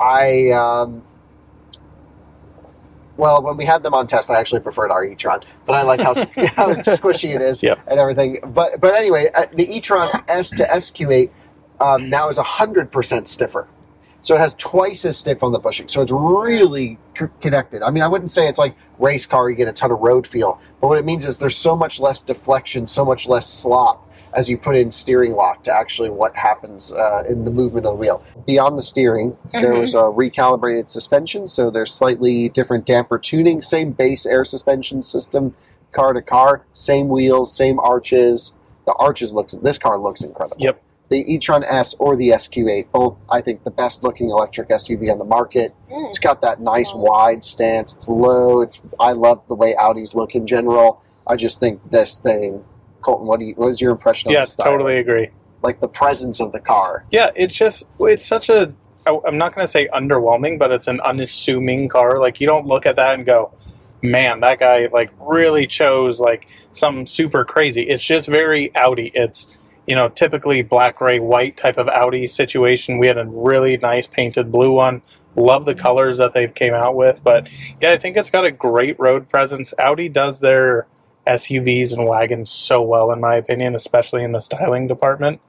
I 0.00 0.50
um, 0.50 1.02
well, 3.18 3.42
when 3.42 3.56
we 3.58 3.66
had 3.66 3.82
them 3.82 3.92
on 3.92 4.06
test, 4.06 4.30
I 4.30 4.38
actually 4.40 4.60
preferred 4.60 4.90
our 4.90 5.04
e-tron, 5.04 5.40
but 5.66 5.74
I 5.74 5.82
like 5.82 6.00
how, 6.00 6.14
how 6.56 6.74
squishy 6.76 7.34
it 7.34 7.42
is 7.42 7.62
Yep. 7.62 7.80
and 7.88 8.00
everything. 8.00 8.38
But 8.46 8.80
but 8.80 8.94
anyway, 8.94 9.30
uh, 9.34 9.46
the 9.52 9.70
e-tron 9.70 10.08
S 10.28 10.50
to 10.50 10.64
SQ8 10.64 11.28
um, 11.80 12.08
now 12.08 12.28
is 12.28 12.38
hundred 12.38 12.90
percent 12.90 13.28
stiffer, 13.28 13.68
so 14.22 14.34
it 14.34 14.38
has 14.38 14.54
twice 14.54 15.04
as 15.04 15.18
stiff 15.18 15.42
on 15.42 15.52
the 15.52 15.58
bushing. 15.58 15.88
So 15.88 16.00
it's 16.00 16.12
really 16.12 16.98
c- 17.18 17.26
connected. 17.40 17.82
I 17.82 17.90
mean, 17.90 18.02
I 18.02 18.08
wouldn't 18.08 18.30
say 18.30 18.48
it's 18.48 18.58
like 18.58 18.74
race 18.98 19.26
car; 19.26 19.50
you 19.50 19.56
get 19.56 19.68
a 19.68 19.72
ton 19.72 19.90
of 19.90 19.98
road 19.98 20.26
feel, 20.26 20.60
but 20.80 20.88
what 20.88 20.98
it 20.98 21.04
means 21.04 21.26
is 21.26 21.38
there's 21.38 21.56
so 21.56 21.76
much 21.76 22.00
less 22.00 22.22
deflection, 22.22 22.86
so 22.86 23.04
much 23.04 23.28
less 23.28 23.52
slop 23.52 24.07
as 24.38 24.48
you 24.48 24.56
put 24.56 24.76
in 24.76 24.88
steering 24.88 25.32
lock 25.34 25.64
to 25.64 25.72
actually 25.74 26.08
what 26.08 26.34
happens 26.36 26.92
uh, 26.92 27.24
in 27.28 27.44
the 27.44 27.50
movement 27.50 27.84
of 27.84 27.90
the 27.94 27.96
wheel. 27.96 28.22
Beyond 28.46 28.78
the 28.78 28.82
steering, 28.84 29.36
there 29.52 29.72
Mhm. 29.72 29.80
was 29.80 29.94
a 29.94 30.04
recalibrated 30.22 30.88
suspension, 30.88 31.48
so 31.48 31.70
there's 31.70 31.92
slightly 31.92 32.48
different 32.48 32.86
damper 32.86 33.18
tuning, 33.18 33.60
same 33.60 33.90
base 33.90 34.24
air 34.24 34.44
suspension 34.44 35.02
system, 35.02 35.56
car 35.90 36.12
to 36.12 36.22
car, 36.22 36.62
same 36.72 37.08
wheels, 37.08 37.52
same 37.52 37.80
arches. 37.80 38.52
The 38.86 38.92
arches 38.92 39.32
look. 39.32 39.48
This 39.50 39.76
car 39.76 39.98
looks 39.98 40.22
incredible. 40.22 40.56
Yep. 40.60 40.80
The 41.08 41.34
e-tron 41.34 41.64
S 41.64 41.96
or 41.98 42.14
the 42.14 42.30
SQ8, 42.32 42.86
both 42.92 43.16
I 43.28 43.40
think 43.40 43.64
the 43.64 43.72
best 43.72 44.04
looking 44.04 44.30
electric 44.30 44.70
SUV 44.70 45.10
on 45.10 45.18
the 45.18 45.24
market. 45.24 45.74
Mm. 45.90 46.06
It's 46.06 46.20
got 46.20 46.42
that 46.42 46.60
nice 46.60 46.94
wide 46.94 47.42
stance. 47.42 47.92
It's 47.94 48.06
low. 48.08 48.60
It's 48.60 48.80
I 49.00 49.12
love 49.12 49.40
the 49.48 49.56
way 49.56 49.74
Audis 49.74 50.14
look 50.14 50.36
in 50.36 50.46
general. 50.46 51.00
I 51.26 51.34
just 51.34 51.58
think 51.58 51.80
this 51.90 52.18
thing, 52.18 52.62
Coleton. 53.08 53.26
What 53.26 53.40
do 53.40 53.46
you, 53.46 53.54
what 53.54 53.68
is 53.68 53.80
your 53.80 53.92
impression? 53.92 54.28
of 54.28 54.34
Yeah, 54.34 54.40
the 54.40 54.46
style? 54.46 54.66
totally 54.72 54.98
agree. 54.98 55.30
Like 55.62 55.80
the 55.80 55.88
presence 55.88 56.40
of 56.40 56.52
the 56.52 56.60
car. 56.60 57.04
Yeah, 57.10 57.30
it's 57.34 57.54
just 57.54 57.86
it's 58.00 58.24
such 58.24 58.48
a 58.50 58.72
I'm 59.06 59.38
not 59.38 59.54
going 59.54 59.64
to 59.64 59.70
say 59.70 59.88
underwhelming, 59.88 60.58
but 60.58 60.70
it's 60.70 60.86
an 60.86 61.00
unassuming 61.00 61.88
car. 61.88 62.18
Like 62.20 62.40
you 62.40 62.46
don't 62.46 62.66
look 62.66 62.84
at 62.84 62.96
that 62.96 63.14
and 63.14 63.24
go, 63.24 63.52
"Man, 64.02 64.40
that 64.40 64.58
guy 64.60 64.88
like 64.92 65.10
really 65.18 65.66
chose 65.66 66.20
like 66.20 66.46
some 66.72 67.06
super 67.06 67.44
crazy." 67.44 67.82
It's 67.82 68.04
just 68.04 68.28
very 68.28 68.70
Audi. 68.76 69.10
It's 69.14 69.56
you 69.86 69.96
know 69.96 70.10
typically 70.10 70.60
black, 70.62 70.98
gray, 70.98 71.18
white 71.20 71.56
type 71.56 71.78
of 71.78 71.88
Audi 71.88 72.26
situation. 72.26 72.98
We 72.98 73.06
had 73.06 73.16
a 73.18 73.24
really 73.24 73.78
nice 73.78 74.06
painted 74.06 74.52
blue 74.52 74.72
one. 74.72 75.00
Love 75.34 75.64
the 75.64 75.74
colors 75.74 76.18
that 76.18 76.34
they've 76.34 76.52
came 76.54 76.74
out 76.74 76.94
with, 76.94 77.22
but 77.24 77.48
yeah, 77.80 77.92
I 77.92 77.96
think 77.96 78.16
it's 78.16 78.30
got 78.30 78.44
a 78.44 78.50
great 78.50 78.98
road 79.00 79.28
presence. 79.28 79.72
Audi 79.78 80.08
does 80.08 80.40
their 80.40 80.86
SUVs 81.28 81.92
and 81.92 82.06
wagons 82.06 82.50
so 82.50 82.80
well, 82.82 83.10
in 83.12 83.20
my 83.20 83.36
opinion, 83.36 83.74
especially 83.74 84.24
in 84.24 84.32
the 84.32 84.40
styling 84.40 84.86
department. 84.86 85.40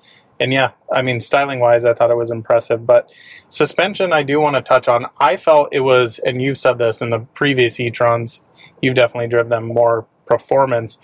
And 0.42 0.54
yeah, 0.54 0.72
I 0.92 1.02
mean, 1.02 1.20
styling 1.20 1.60
wise, 1.60 1.84
I 1.86 1.94
thought 1.94 2.12
it 2.12 2.16
was 2.18 2.32
impressive. 2.32 2.86
But 2.86 3.12
suspension, 3.50 4.14
I 4.14 4.24
do 4.24 4.40
want 4.40 4.56
to 4.56 4.62
touch 4.62 4.88
on. 4.88 5.06
I 5.20 5.36
felt 5.38 5.70
it 5.74 5.82
was, 5.82 6.20
and 6.20 6.42
you've 6.42 6.58
said 6.58 6.78
this 6.78 7.02
in 7.02 7.10
the 7.10 7.20
previous 7.20 7.80
e 7.80 7.92
trons, 7.92 8.42
you've 8.82 8.96
definitely 8.96 9.28
driven 9.28 9.50
them 9.50 9.66
more 9.66 10.06
performance. 10.26 10.98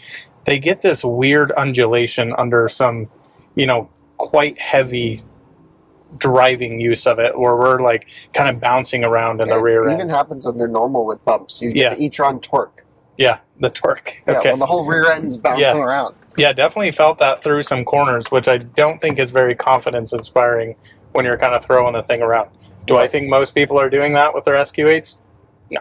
They 0.46 0.60
get 0.60 0.82
this 0.82 1.04
weird 1.04 1.52
undulation 1.54 2.34
under 2.38 2.70
some, 2.70 3.10
you 3.56 3.66
know, 3.66 3.90
quite 4.18 4.58
heavy 4.60 5.22
driving 6.18 6.80
use 6.80 7.06
of 7.06 7.20
it, 7.20 7.38
where 7.38 7.56
we're 7.58 7.82
like 7.82 8.08
kind 8.34 8.48
of 8.50 8.62
bouncing 8.62 9.04
around 9.04 9.42
in 9.42 9.50
the 9.50 9.58
It 9.58 9.62
rear 9.62 9.84
even 9.90 10.02
end. 10.02 10.12
happens 10.12 10.46
under 10.46 10.66
normal 10.68 11.06
with 11.06 11.24
bumps. 11.26 11.62
You 11.62 11.74
get 11.74 11.78
Yeah. 11.82 11.96
the 11.96 12.04
e-tron 12.06 12.40
torque. 12.40 12.85
Yeah, 13.18 13.40
the 13.60 13.70
torque. 13.70 14.22
Yeah, 14.28 14.40
Okay. 14.40 14.50
when 14.52 14.60
the 14.60 14.66
whole 14.66 14.86
rear 14.86 15.10
end's 15.10 15.38
bouncing 15.38 15.62
Yeah. 15.64 15.78
around. 15.82 16.16
Yeah, 16.38 16.52
definitely 16.54 16.92
felt 16.92 17.18
that 17.20 17.42
through 17.42 17.64
some 17.64 17.86
corners, 17.86 18.30
which 18.30 18.48
I 18.48 18.58
don't 18.58 19.00
think 19.00 19.20
is 19.20 19.30
very 19.30 19.56
confidence 19.56 20.12
inspiring 20.14 20.76
when 21.14 21.24
you're 21.26 21.38
kind 21.38 21.54
of 21.54 21.64
throwing 21.64 21.94
the 21.94 22.04
thing 22.04 22.22
around. 22.22 22.50
Do 22.86 22.98
I 22.98 23.08
think 23.08 23.30
most 23.30 23.56
people 23.56 23.80
are 23.80 23.90
doing 23.90 24.14
that 24.14 24.34
with 24.36 24.44
their 24.44 24.56
SQ8s? 24.56 25.18
Yeah, 25.70 25.80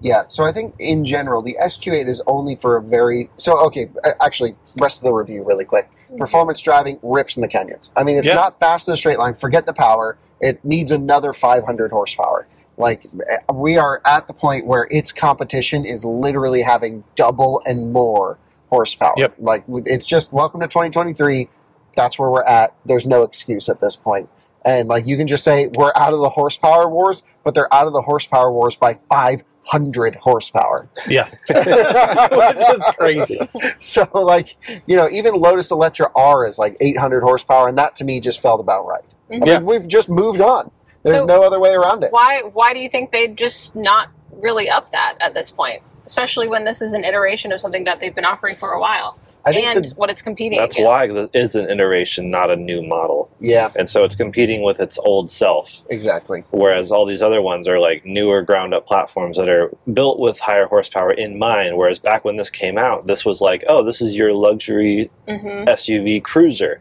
Yeah, 0.00 0.22
so 0.26 0.44
I 0.44 0.52
think 0.52 0.74
in 0.80 1.04
general 1.04 1.42
the 1.42 1.56
SQ8 1.60 2.08
is 2.08 2.20
only 2.26 2.56
for 2.56 2.76
a 2.76 2.82
very 2.82 3.30
so 3.36 3.56
okay. 3.66 3.88
Actually, 4.20 4.56
rest 4.76 4.98
of 4.98 5.04
the 5.04 5.12
review 5.12 5.44
really 5.44 5.64
quick. 5.64 5.88
Mm-hmm. 6.08 6.18
Performance 6.18 6.60
driving 6.60 6.98
rips 7.02 7.36
in 7.36 7.42
the 7.42 7.48
canyons. 7.48 7.92
I 7.96 8.02
mean, 8.02 8.16
it's 8.16 8.26
Yeah. 8.26 8.34
not 8.34 8.58
fast 8.58 8.88
in 8.88 8.94
a 8.94 8.96
straight 8.96 9.18
line. 9.18 9.34
Forget 9.34 9.64
the 9.64 9.72
power. 9.72 10.16
It 10.40 10.62
needs 10.64 10.90
another 10.90 11.32
500 11.32 11.92
horsepower. 11.92 12.46
Like 12.76 13.06
we 13.52 13.76
are 13.78 14.00
at 14.04 14.26
the 14.26 14.32
point 14.34 14.66
where 14.66 14.88
its 14.90 15.12
competition 15.12 15.84
is 15.84 16.04
literally 16.04 16.62
having 16.62 17.04
double 17.14 17.62
and 17.66 17.92
more 17.92 18.38
horsepower. 18.70 19.14
Yep. 19.16 19.36
Like 19.38 19.64
it's 19.68 20.06
just 20.06 20.32
welcome 20.32 20.60
to 20.60 20.66
2023. 20.66 21.48
That's 21.96 22.18
where 22.18 22.30
we're 22.30 22.42
at. 22.44 22.74
There's 22.84 23.06
no 23.06 23.22
excuse 23.22 23.68
at 23.68 23.80
this 23.80 23.94
point. 23.96 24.28
And 24.64 24.88
like 24.88 25.06
you 25.06 25.16
can 25.16 25.26
just 25.26 25.44
say 25.44 25.68
we're 25.68 25.92
out 25.94 26.12
of 26.14 26.20
the 26.20 26.30
horsepower 26.30 26.88
wars, 26.88 27.22
but 27.44 27.54
they're 27.54 27.72
out 27.72 27.86
of 27.86 27.92
the 27.92 28.02
horsepower 28.02 28.50
wars 28.50 28.74
by 28.74 28.98
500 29.08 30.16
horsepower. 30.16 30.88
Yeah. 31.06 31.28
Which 31.48 32.76
is 32.76 32.84
crazy. 32.98 33.38
So 33.78 34.08
like, 34.14 34.56
you 34.86 34.96
know, 34.96 35.08
even 35.10 35.34
Lotus 35.34 35.70
Eletre 35.70 36.10
R 36.16 36.46
is 36.46 36.58
like 36.58 36.76
800 36.80 37.20
horsepower 37.22 37.68
and 37.68 37.78
that 37.78 37.94
to 37.96 38.04
me 38.04 38.20
just 38.20 38.40
felt 38.40 38.58
about 38.60 38.86
right. 38.86 39.04
I 39.30 39.32
mean, 39.34 39.46
Yeah. 39.46 39.60
we've 39.60 39.86
just 39.86 40.08
moved 40.08 40.40
on. 40.40 40.70
There's 41.04 41.20
So- 41.20 41.26
no 41.26 41.42
other 41.42 41.60
way 41.60 41.70
around 41.74 42.02
it. 42.02 42.10
Why 42.12 42.42
why 42.52 42.72
do 42.72 42.80
you 42.80 42.88
think 42.88 43.12
they'd 43.12 43.36
just 43.36 43.76
not 43.76 44.08
really 44.32 44.68
up 44.68 44.90
that 44.92 45.14
at 45.20 45.34
this 45.34 45.50
point? 45.52 45.82
Especially 46.06 46.48
when 46.48 46.64
this 46.64 46.82
is 46.82 46.92
an 46.92 47.04
iteration 47.04 47.52
of 47.52 47.60
something 47.60 47.84
that 47.84 48.00
they've 48.00 48.14
been 48.14 48.24
offering 48.24 48.56
for 48.56 48.72
a 48.72 48.80
while. 48.80 49.16
I 49.46 49.52
think 49.52 49.66
and 49.66 49.84
the- 49.84 49.94
what 49.96 50.08
it's 50.08 50.22
competing 50.22 50.58
That's 50.58 50.74
against. 50.74 50.86
why 50.88 51.04
it 51.04 51.30
is 51.34 51.54
an 51.54 51.68
iteration, 51.68 52.30
not 52.30 52.50
a 52.50 52.56
new 52.56 52.80
model. 52.82 53.28
yeah, 53.40 53.68
And 53.76 53.86
so 53.90 54.02
it's 54.02 54.16
competing 54.16 54.62
with 54.62 54.80
its 54.80 54.98
old 54.98 55.28
self. 55.28 55.82
exactly. 55.90 56.44
Whereas 56.50 56.90
all 56.90 57.04
these 57.04 57.20
other 57.20 57.42
ones 57.42 57.68
are 57.68 57.78
like 57.78 58.06
newer 58.06 58.40
ground 58.40 58.72
up 58.72 58.86
platforms 58.86 59.36
that 59.36 59.50
are 59.50 59.70
built 59.92 60.18
with 60.18 60.38
higher 60.38 60.64
horsepower 60.66 61.12
in 61.12 61.38
mind. 61.38 61.76
Whereas 61.76 61.98
back 61.98 62.24
when 62.24 62.38
this 62.38 62.48
came 62.48 62.78
out, 62.78 63.06
this 63.06 63.26
was 63.26 63.42
like, 63.42 63.62
oh, 63.68 63.82
this 63.82 64.00
is 64.00 64.14
your 64.14 64.32
luxury 64.32 65.10
hmm 65.28 65.64
SUV 65.66 66.22
cruiser. 66.22 66.80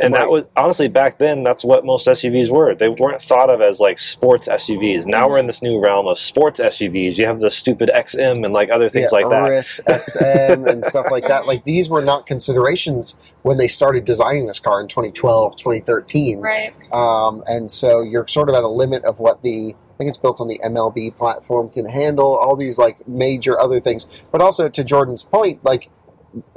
And 0.00 0.14
that 0.14 0.30
was 0.30 0.44
honestly 0.56 0.88
back 0.88 1.18
then. 1.18 1.42
That's 1.42 1.64
what 1.64 1.84
most 1.84 2.06
SUVs 2.06 2.50
were. 2.50 2.74
They 2.74 2.88
weren't 2.88 3.22
thought 3.22 3.50
of 3.50 3.60
as 3.60 3.80
like 3.80 3.98
sports 3.98 4.48
SUVs. 4.48 5.06
Now 5.06 5.28
we're 5.28 5.38
in 5.38 5.46
this 5.46 5.62
new 5.62 5.80
realm 5.80 6.06
of 6.06 6.18
sports 6.18 6.60
SUVs. 6.60 7.16
You 7.16 7.26
have 7.26 7.40
the 7.40 7.50
stupid 7.50 7.90
XM 7.94 8.44
and 8.44 8.54
like 8.54 8.70
other 8.70 8.88
things 8.88 9.10
yeah, 9.12 9.18
like 9.18 9.30
that. 9.30 9.46
Urus, 9.46 9.80
XM, 9.86 10.68
and 10.68 10.84
stuff 10.84 11.06
like 11.10 11.28
that. 11.28 11.46
Like 11.46 11.64
these 11.64 11.90
were 11.90 12.02
not 12.02 12.26
considerations 12.26 13.16
when 13.42 13.58
they 13.58 13.68
started 13.68 14.04
designing 14.04 14.46
this 14.46 14.58
car 14.58 14.80
in 14.80 14.88
2012, 14.88 15.56
2013. 15.56 16.38
Right. 16.40 16.74
Um, 16.92 17.42
and 17.46 17.70
so 17.70 18.02
you're 18.02 18.26
sort 18.28 18.48
of 18.48 18.54
at 18.54 18.62
a 18.62 18.68
limit 18.68 19.04
of 19.04 19.18
what 19.18 19.42
the 19.42 19.74
I 19.74 19.96
think 20.00 20.08
it's 20.08 20.18
built 20.18 20.40
on 20.40 20.48
the 20.48 20.58
MLB 20.64 21.14
platform 21.18 21.68
can 21.68 21.84
handle. 21.84 22.34
All 22.34 22.56
these 22.56 22.78
like 22.78 23.06
major 23.06 23.60
other 23.60 23.80
things, 23.80 24.06
but 24.32 24.40
also 24.40 24.70
to 24.70 24.82
Jordan's 24.82 25.24
point, 25.24 25.62
like 25.62 25.90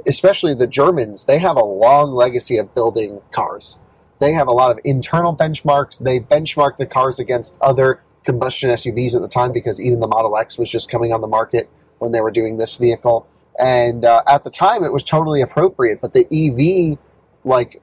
especially 0.06 0.54
the 0.54 0.66
Germans, 0.66 1.24
they 1.24 1.38
have 1.38 1.56
a 1.56 1.64
long 1.64 2.12
legacy 2.12 2.56
of 2.58 2.74
building 2.74 3.20
cars. 3.32 3.78
They 4.20 4.32
have 4.32 4.46
a 4.46 4.52
lot 4.52 4.70
of 4.70 4.78
internal 4.84 5.36
benchmarks. 5.36 5.98
They 5.98 6.20
benchmark 6.20 6.76
the 6.76 6.86
cars 6.86 7.18
against 7.18 7.60
other 7.60 8.00
combustion 8.24 8.70
SUVs 8.70 9.14
at 9.14 9.20
the 9.20 9.28
time 9.28 9.52
because 9.52 9.80
even 9.80 10.00
the 10.00 10.06
Model 10.06 10.36
X 10.36 10.56
was 10.58 10.70
just 10.70 10.90
coming 10.90 11.12
on 11.12 11.20
the 11.20 11.26
market 11.26 11.68
when 11.98 12.12
they 12.12 12.20
were 12.20 12.30
doing 12.30 12.56
this 12.56 12.76
vehicle. 12.76 13.26
And 13.58 14.04
uh, 14.04 14.22
at 14.26 14.44
the 14.44 14.50
time, 14.50 14.82
it 14.84 14.92
was 14.92 15.04
totally 15.04 15.40
appropriate. 15.40 16.00
But 16.00 16.14
the 16.14 16.26
EV, 16.32 16.98
like 17.44 17.82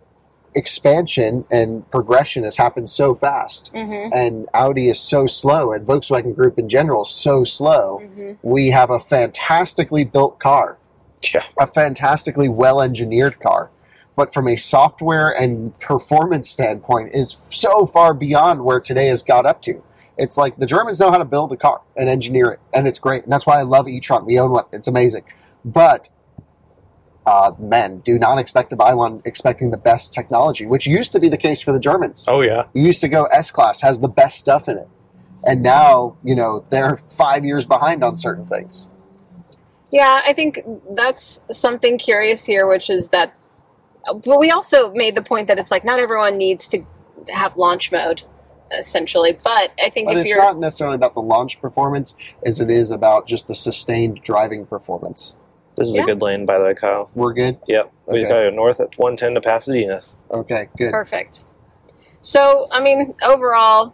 expansion 0.56 1.46
and 1.52 1.90
progression, 1.92 2.44
has 2.44 2.58
happened 2.58 2.90
so 2.90 3.16
fast, 3.16 3.72
hmm 3.74 4.10
and 4.14 4.50
Audi 4.54 4.90
is 4.90 5.00
so 5.00 5.26
slow, 5.28 5.72
and 5.72 5.88
Volkswagen 5.88 6.36
Group 6.36 6.60
in 6.60 6.68
general 6.68 7.04
is 7.04 7.10
so 7.10 7.44
slow. 7.44 8.00
hmm 8.00 8.34
We 8.42 8.72
have 8.72 8.90
a 8.90 9.00
fantastically 9.00 10.04
built 10.04 10.40
car 10.40 10.78
Yeah. 11.34 11.44
a 11.60 11.68
fantastically 11.68 12.50
well 12.50 12.82
engineered 12.82 13.40
car. 13.40 13.70
But 14.16 14.34
from 14.34 14.48
a 14.48 14.58
software 14.58 15.30
and 15.30 15.78
performance 15.80 16.50
standpoint, 16.50 17.14
is 17.14 17.32
so 17.32 17.86
far 17.86 18.14
beyond 18.14 18.64
where 18.66 18.80
today 18.80 19.08
has 19.08 19.24
got 19.24 19.46
up 19.46 19.62
to. 19.64 19.82
It's 20.18 20.38
like 20.38 20.58
the 20.58 20.66
Germans 20.66 21.00
know 21.00 21.10
how 21.10 21.18
to 21.18 21.26
build 21.26 21.52
a 21.54 21.58
car 21.58 21.82
and 21.96 22.10
engineer 22.10 22.50
it, 22.50 22.60
and 22.74 22.88
it's 22.88 23.00
great. 23.00 23.24
And 23.24 23.32
that's 23.32 23.46
why 23.46 23.58
I 23.58 23.64
love 23.64 23.88
e-tron. 23.88 24.26
We 24.26 24.38
own 24.38 24.52
one; 24.52 24.66
it's 24.74 24.88
amazing. 24.88 25.24
But 25.64 26.10
uh, 27.26 27.52
men 27.60 28.00
do 28.00 28.18
not 28.18 28.38
expect 28.38 28.72
to 28.72 28.76
buy 28.76 28.94
one 28.94 29.22
expecting 29.26 29.72
the 29.72 29.78
best 29.78 30.14
technology, 30.14 30.66
which 30.66 30.88
used 30.88 31.12
to 31.14 31.20
be 31.20 31.30
the 31.30 31.38
case 31.38 31.62
for 31.62 31.72
the 31.72 31.80
Germans. 31.80 32.26
Oh 32.28 32.42
yeah. 32.42 32.66
You 32.74 32.84
used 32.84 33.02
to 33.02 33.08
go 33.08 33.26
S 33.26 33.52
class 33.52 33.82
has 33.82 34.00
the 34.00 34.10
best 34.10 34.40
stuff 34.40 34.68
in 34.68 34.78
it, 34.78 34.90
and 35.46 35.62
now 35.62 36.18
you 36.24 36.36
know 36.36 36.66
they're 36.70 36.98
five 36.98 37.46
years 37.46 37.66
behind 37.66 38.04
on 38.04 38.18
certain 38.18 38.46
things. 38.46 38.88
Yeah, 39.92 40.22
I 40.26 40.34
think 40.34 40.62
that's 40.96 41.42
something 41.52 41.98
curious 41.98 42.46
here, 42.46 42.68
which 42.68 42.90
is 42.90 43.10
that. 43.10 43.34
But 44.26 44.40
we 44.40 44.50
also 44.50 44.92
made 44.94 45.16
the 45.16 45.22
point 45.22 45.48
that 45.48 45.60
it's 45.60 45.70
like 45.70 45.86
not 45.86 46.00
everyone 46.00 46.38
needs 46.38 46.68
to 46.70 46.84
have 47.30 47.56
launch 47.58 47.92
mode, 47.92 48.24
essentially. 48.76 49.38
But 49.44 49.72
I 49.84 49.90
think 49.90 50.08
But 50.08 50.18
if 50.18 50.22
it's 50.22 50.30
you're 50.32 50.40
not 50.42 50.58
necessarily 50.58 50.96
about 50.96 51.14
the 51.14 51.22
launch 51.22 51.62
performance 51.62 52.16
as 52.46 52.60
it 52.60 52.72
is 52.72 52.90
about 52.90 53.28
just 53.28 53.48
the 53.48 53.54
sustained 53.56 54.22
driving 54.24 54.66
performance. 54.66 55.36
This 55.76 55.88
is 55.90 55.96
Yeah. 55.96 56.04
a 56.04 56.06
good 56.06 56.22
lane, 56.22 56.46
by 56.46 56.58
the 56.58 56.66
way, 56.66 56.74
Kyle. 56.74 57.10
We're 57.16 57.34
good? 57.34 57.60
Yep. 57.68 57.92
We 58.08 58.20
Okay. 58.22 58.30
got 58.30 58.40
to 58.42 58.52
north 58.52 58.80
at 58.80 58.98
110 58.98 59.36
to 59.36 59.42
Pasadena. 59.42 60.02
Okay, 60.32 60.68
good. 60.78 60.92
perfect. 60.92 61.44
So, 62.24 62.68
I 62.72 62.82
mean, 62.82 63.14
overall, 63.24 63.94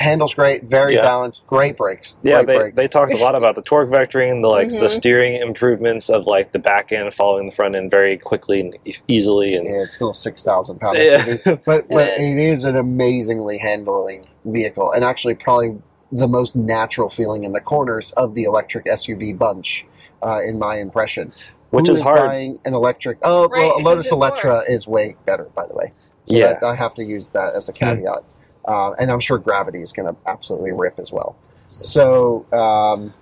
Handles 0.00 0.34
great, 0.34 0.64
very 0.64 0.94
Yeah. 0.94 1.02
balanced, 1.02 1.46
great 1.46 1.76
brakes. 1.76 2.16
Yeah, 2.22 2.42
great 2.42 2.46
they, 2.46 2.56
brakes. 2.58 2.76
they 2.76 2.88
talked 2.88 3.12
a 3.12 3.16
lot 3.16 3.36
about 3.38 3.54
the 3.54 3.62
torque 3.62 3.88
vectoring, 3.90 4.42
the 4.42 4.48
like 4.48 4.68
the 4.70 4.78
Mhm. 4.78 4.90
steering 4.90 5.34
improvements 5.40 6.10
of 6.10 6.26
like 6.26 6.50
the 6.50 6.58
back 6.58 6.90
end 6.90 7.14
following 7.14 7.46
the 7.46 7.54
front 7.54 7.76
end 7.76 7.92
very 7.92 8.18
quickly 8.18 8.60
and 8.60 8.76
e- 8.84 8.94
easily, 9.06 9.54
and 9.54 9.64
yeah, 9.66 9.82
it's 9.84 9.94
still 9.94 10.12
six 10.12 10.42
thousand 10.42 10.80
pounds. 10.80 10.98
Yeah. 10.98 11.36
But 11.64 11.88
but 11.88 12.08
it 12.18 12.38
is 12.38 12.64
an 12.64 12.76
amazingly 12.76 13.58
handling 13.58 14.26
vehicle, 14.44 14.90
and 14.90 15.04
actually 15.04 15.36
probably 15.36 15.76
the 16.10 16.26
most 16.28 16.56
natural 16.56 17.08
feeling 17.08 17.44
in 17.44 17.52
the 17.52 17.60
corners 17.60 18.10
of 18.16 18.34
the 18.34 18.44
electric 18.44 18.86
SUV 18.86 19.32
bunch, 19.38 19.86
uh, 20.24 20.40
in 20.44 20.58
my 20.58 20.78
impression. 20.78 21.32
which 21.70 21.88
Who 21.88 21.94
is 21.94 22.00
hard. 22.02 22.28
Buying 22.28 22.58
an 22.64 22.72
electric. 22.74 23.18
Oh, 23.24 23.48
Right, 23.48 23.58
well, 23.58 23.78
a 23.78 23.82
Lotus 23.82 24.06
it 24.06 24.10
for? 24.10 24.16
Eletre 24.16 24.62
is 24.68 24.86
way 24.86 25.16
better, 25.26 25.48
by 25.56 25.66
the 25.66 25.74
way. 25.74 25.90
So 26.24 26.36
Yeah. 26.36 26.52
that, 26.52 26.62
I 26.62 26.76
have 26.76 26.94
to 26.94 27.02
use 27.04 27.26
that 27.28 27.54
as 27.56 27.68
a 27.68 27.72
caveat. 27.72 28.22
Uh, 28.64 28.92
and 28.98 29.10
I'm 29.10 29.20
sure 29.20 29.38
Gravity 29.38 29.80
is 29.82 29.92
going 29.92 30.12
to 30.12 30.18
absolutely 30.26 30.72
rip 30.72 30.98
as 30.98 31.12
well. 31.12 31.36
So, 31.68 32.46
um, 32.52 33.12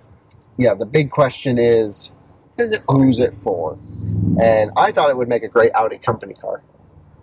yeah, 0.57 0.73
the 0.73 0.85
big 0.85 1.11
question 1.11 1.57
is 1.57 2.11
who's 2.57 2.71
it 2.71 2.83
for? 2.85 2.95
who's 2.95 3.19
it 3.19 3.33
for? 3.33 3.77
And 4.41 4.71
I 4.77 4.91
thought 4.91 5.09
it 5.09 5.17
would 5.17 5.29
make 5.29 5.43
a 5.43 5.47
great 5.47 5.71
Audi 5.73 5.97
company 5.97 6.33
car 6.33 6.61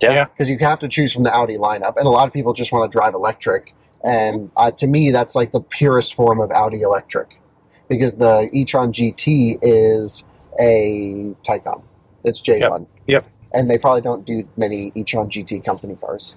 Yeah. 0.01 0.13
Yeah. 0.13 0.25
because 0.25 0.51
you 0.51 0.59
have 0.59 0.81
to 0.81 0.89
choose 0.89 1.13
from 1.13 1.23
the 1.25 1.35
Audi 1.35 1.57
lineup, 1.57 1.97
and 1.97 2.07
a 2.07 2.11
lot 2.11 2.27
of 2.27 2.33
people 2.33 2.53
just 2.53 2.73
want 2.73 2.91
to 2.91 2.97
drive 2.97 3.15
electric. 3.15 3.75
And 4.03 4.51
uh, 4.57 4.71
to 4.73 4.87
me, 4.87 5.11
that's 5.11 5.35
like 5.35 5.53
the 5.53 5.61
purest 5.61 6.15
form 6.15 6.41
of 6.41 6.51
Audi 6.51 6.81
electric 6.81 7.39
because 7.89 8.15
the 8.17 8.49
e-tron 8.53 8.93
GT 8.93 9.59
is 9.63 10.25
a 10.59 11.35
Taycan. 11.45 11.83
It's 12.25 12.41
J1. 12.41 12.87
Yep. 13.07 13.27
And 13.53 13.69
they 13.71 13.79
probably 13.79 14.01
don't 14.01 14.25
do 14.25 14.49
many 14.57 14.93
e-tron 14.95 15.29
GT 15.29 15.65
company 15.65 15.97
cars. 15.97 16.37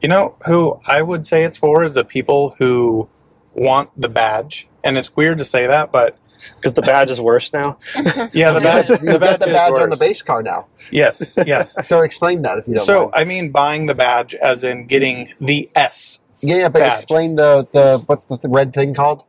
You 0.00 0.08
know 0.08 0.36
who 0.46 0.80
I 0.86 1.02
would 1.02 1.26
say 1.26 1.44
it's 1.44 1.58
for 1.58 1.82
is 1.82 1.94
the 1.94 2.04
people 2.04 2.54
who 2.58 3.08
want 3.54 3.90
the 4.00 4.08
badge. 4.08 4.68
And 4.84 4.96
it's 4.96 5.14
weird 5.16 5.38
to 5.38 5.44
say 5.44 5.66
that, 5.66 5.90
but 5.90 6.16
Because 6.56 6.74
the 6.74 6.82
badge 6.82 7.10
is 7.10 7.20
worse 7.20 7.52
now. 7.52 7.78
yeah, 8.32 8.52
the 8.52 8.60
badge, 8.60 8.86
The 8.88 8.98
You 9.02 9.12
the 9.12 9.18
get 9.18 9.20
badge, 9.20 9.40
the 9.40 9.48
is 9.48 9.52
badge 9.52 9.72
on 9.78 9.90
the 9.90 9.96
base 9.96 10.22
car 10.22 10.42
now. 10.42 10.66
Yes, 10.92 11.36
yes. 11.46 11.76
So 11.86 12.02
explain 12.02 12.42
that 12.42 12.58
if 12.58 12.68
you 12.68 12.74
don't 12.76 12.84
So 12.84 13.00
mind. 13.02 13.12
I 13.14 13.24
mean, 13.24 13.50
buying 13.50 13.86
the 13.86 13.94
badge 13.94 14.34
as 14.34 14.62
in 14.64 14.86
getting 14.86 15.32
the 15.40 15.68
S, 15.74 16.20
yeah, 16.40 16.56
yeah, 16.56 16.68
but 16.68 16.78
badge. 16.80 16.92
explain 16.92 17.34
the, 17.34 17.66
the 17.72 17.98
what's 18.06 18.26
the 18.26 18.36
th- 18.38 18.50
red 18.52 18.72
thing 18.72 18.94
called? 18.94 19.24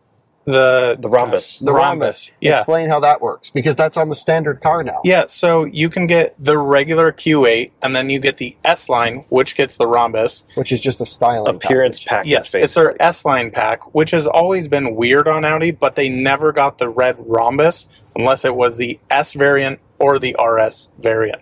The 0.46 0.98
The 1.00 1.10
rhombus. 1.10 1.60
the 1.60 1.72
rhombus. 1.74 2.32
Yeah, 2.42 2.54
Explain 2.54 2.90
how 2.90 3.00
that 3.02 3.22
works 3.22 3.50
because 3.50 3.76
that's 3.76 3.98
on 3.98 4.10
the 4.10 4.16
standard 4.16 4.62
car 4.62 4.84
now. 4.84 5.02
yeah. 5.04 5.26
So 5.28 5.66
you 5.66 5.90
can 5.90 6.08
get 6.08 6.34
the 6.40 6.58
regular 6.58 7.12
Q8, 7.12 7.72
and 7.84 7.96
then 7.96 8.10
you 8.10 8.20
get 8.20 8.38
the 8.38 8.56
S 8.66 8.90
line, 8.90 9.26
which 9.30 9.56
gets 9.56 9.78
the 9.78 9.86
rhombus. 9.88 10.44
Which 10.56 10.72
is 10.72 10.80
just 10.80 11.02
a 11.02 11.06
styling 11.06 11.54
Appearance 11.54 12.00
package. 12.04 12.10
package. 12.10 12.32
Yes, 12.32 12.56
it's 12.56 12.74
their 12.74 13.00
S 13.02 13.26
line 13.26 13.52
pack, 13.52 13.94
which 13.94 14.12
has 14.12 14.26
always 14.26 14.68
been 14.68 14.96
weird 14.96 15.28
on 15.28 15.46
Audi, 15.46 15.72
but 15.72 15.96
they 15.96 16.10
never 16.10 16.52
got 16.52 16.78
the 16.78 16.90
red 16.90 17.16
rhombus 17.20 17.88
unless 18.16 18.44
it 18.46 18.56
was 18.56 18.78
the 18.78 19.00
S 19.10 19.34
variant 19.34 19.80
or 20.00 20.18
the 20.20 20.36
RS 20.44 20.90
variant. 21.00 21.42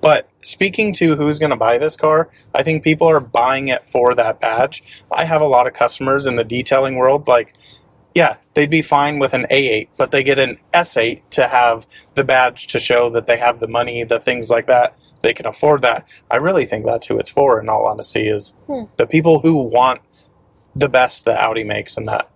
But 0.00 0.28
speaking 0.42 0.92
to 0.94 1.14
who's 1.14 1.38
going 1.38 1.50
to 1.50 1.56
buy 1.56 1.78
this 1.78 1.96
car, 1.96 2.28
I 2.52 2.64
think 2.64 2.82
people 2.82 3.06
are 3.06 3.20
buying 3.20 3.68
it 3.68 3.86
for 3.88 4.14
that 4.16 4.40
badge. 4.40 4.82
I 5.12 5.24
have 5.24 5.40
a 5.40 5.46
lot 5.46 5.68
of 5.68 5.74
customers 5.74 6.26
in 6.26 6.34
the 6.34 6.42
detailing 6.42 6.96
world, 6.96 7.28
like, 7.28 7.54
yeah, 8.14 8.36
they'd 8.54 8.70
be 8.70 8.82
fine 8.82 9.18
with 9.18 9.34
an 9.34 9.46
A8, 9.50 9.88
but 9.96 10.10
they 10.10 10.22
get 10.22 10.38
an 10.38 10.58
S8 10.74 11.22
to 11.30 11.48
have 11.48 11.86
the 12.14 12.24
badge 12.24 12.66
to 12.68 12.80
show 12.80 13.08
that 13.10 13.26
they 13.26 13.36
have 13.38 13.60
the 13.60 13.66
money, 13.68 14.04
the 14.04 14.20
things 14.20 14.50
like 14.50 14.66
that. 14.66 14.96
They 15.22 15.32
can 15.34 15.46
afford 15.46 15.82
that. 15.82 16.06
I 16.30 16.36
really 16.36 16.66
think 16.66 16.84
that's 16.84 17.06
who 17.06 17.18
it's 17.18 17.30
for, 17.30 17.60
in 17.60 17.68
all 17.68 17.86
honesty, 17.86 18.28
is 18.28 18.54
Hmm. 18.66 18.84
the 18.96 19.06
people 19.06 19.38
who 19.40 19.56
want 19.62 20.00
the 20.74 20.88
best 20.88 21.24
that 21.26 21.38
Audi 21.40 21.64
makes 21.64 21.96
and 21.96 22.08
that. 22.08 22.28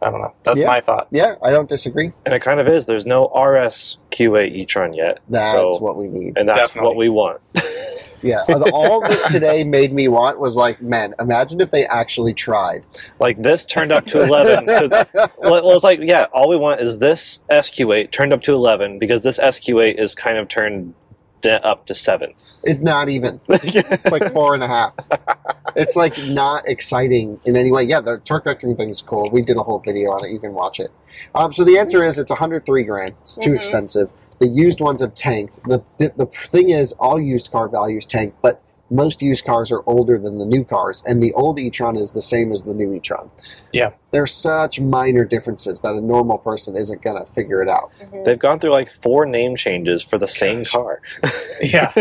I 0.00 0.10
don't 0.10 0.20
know. 0.20 0.32
That's 0.44 0.58
Yeah. 0.60 0.66
my 0.68 0.80
thought. 0.80 1.08
Yeah, 1.10 1.34
I 1.42 1.50
don't 1.50 1.68
disagree. 1.68 2.12
and 2.24 2.34
it 2.34 2.40
kind 2.40 2.60
of 2.60 2.68
is. 2.68 2.86
There's 2.86 3.04
no 3.06 3.26
RS 3.34 3.98
Q8 4.12 4.52
e-tron 4.54 4.92
yet. 4.92 5.18
That's 5.28 5.52
so, 5.52 5.78
what 5.78 5.96
we 5.96 6.06
need. 6.08 6.38
and 6.38 6.48
that's 6.48 6.58
Definitely. 6.60 6.86
what 6.88 6.96
we 6.96 7.08
want. 7.08 7.40
Yeah, 8.22 8.42
all 8.72 9.00
that 9.00 9.28
today 9.30 9.64
made 9.64 9.92
me 9.92 10.08
want 10.08 10.38
was 10.40 10.56
like, 10.56 10.82
man, 10.82 11.14
imagine 11.20 11.60
if 11.60 11.70
they 11.70 11.86
actually 11.86 12.34
tried. 12.34 12.84
like 13.20 13.40
this 13.42 13.64
turned 13.66 13.92
up 13.92 14.06
to 14.06 14.22
11. 14.22 14.66
to, 14.66 15.08
well, 15.38 15.64
well, 15.64 15.72
it's 15.76 15.84
like 15.84 16.00
yeah, 16.02 16.24
all 16.32 16.48
we 16.48 16.56
want 16.56 16.80
is 16.80 16.98
this 16.98 17.40
SQ8 17.50 18.10
turned 18.10 18.32
up 18.32 18.42
to 18.42 18.52
11 18.52 18.98
because 18.98 19.22
this 19.22 19.38
SQ8 19.38 19.98
is 19.98 20.14
kind 20.14 20.38
of 20.38 20.48
turned 20.48 20.94
de- 21.42 21.64
up 21.64 21.86
to 21.86 21.94
seven. 21.94 22.34
It's 22.64 22.80
not 22.82 23.08
even. 23.08 23.40
It's 23.48 24.10
like 24.10 24.32
four 24.32 24.54
and 24.54 24.62
a 24.64 24.66
half. 24.66 24.94
It's 25.76 25.94
like 25.94 26.18
not 26.24 26.66
exciting 26.66 27.38
in 27.44 27.56
any 27.56 27.70
way. 27.70 27.84
Yeah, 27.84 28.00
the 28.00 28.18
torque 28.18 28.46
vectoring 28.46 28.76
thing 28.76 28.88
is 28.88 29.00
cool. 29.00 29.30
We 29.30 29.42
did 29.42 29.56
a 29.56 29.62
whole 29.62 29.78
video 29.78 30.10
on 30.10 30.24
it. 30.24 30.32
You 30.32 30.40
can 30.40 30.54
watch 30.54 30.80
it. 30.80 30.90
Um, 31.36 31.52
so 31.52 31.62
the 31.64 31.78
answer 31.78 32.02
is 32.02 32.18
it's 32.18 32.30
103 32.30 32.82
grand. 32.84 33.14
It's 33.22 33.36
too 33.36 33.50
Mhm. 33.50 33.56
expensive. 33.56 34.10
The 34.38 34.46
used 34.46 34.80
ones 34.80 35.00
have 35.00 35.14
tanked. 35.14 35.62
The, 35.64 35.82
the 35.98 36.12
the 36.16 36.26
thing 36.26 36.70
is, 36.70 36.92
all 36.94 37.20
used 37.20 37.50
car 37.50 37.68
values 37.68 38.06
tank, 38.06 38.34
but 38.42 38.62
most 38.90 39.20
used 39.20 39.44
cars 39.44 39.70
are 39.70 39.82
older 39.86 40.18
than 40.18 40.38
the 40.38 40.46
new 40.46 40.64
cars, 40.64 41.02
and 41.06 41.22
the 41.22 41.32
old 41.34 41.58
e-tron 41.58 41.96
is 41.96 42.12
the 42.12 42.22
same 42.22 42.52
as 42.52 42.62
the 42.62 42.74
new 42.74 42.92
e-tron. 42.94 43.30
Yeah. 43.72 43.90
There's 44.10 44.32
such 44.32 44.80
minor 44.80 45.26
differences 45.26 45.82
that 45.82 45.92
a 45.94 46.00
normal 46.00 46.38
person 46.38 46.76
isn't 46.78 47.02
going 47.02 47.22
to 47.22 47.30
figure 47.34 47.60
it 47.62 47.68
out. 47.68 47.90
Mm-hmm. 48.00 48.24
They've 48.24 48.38
gone 48.38 48.58
through 48.58 48.70
like 48.70 48.90
four 49.02 49.26
name 49.26 49.54
changes 49.54 50.02
for 50.02 50.16
the 50.16 50.26
same 50.26 50.60
Gosh. 50.60 50.72
car. 50.72 51.02
Yeah, 51.60 51.92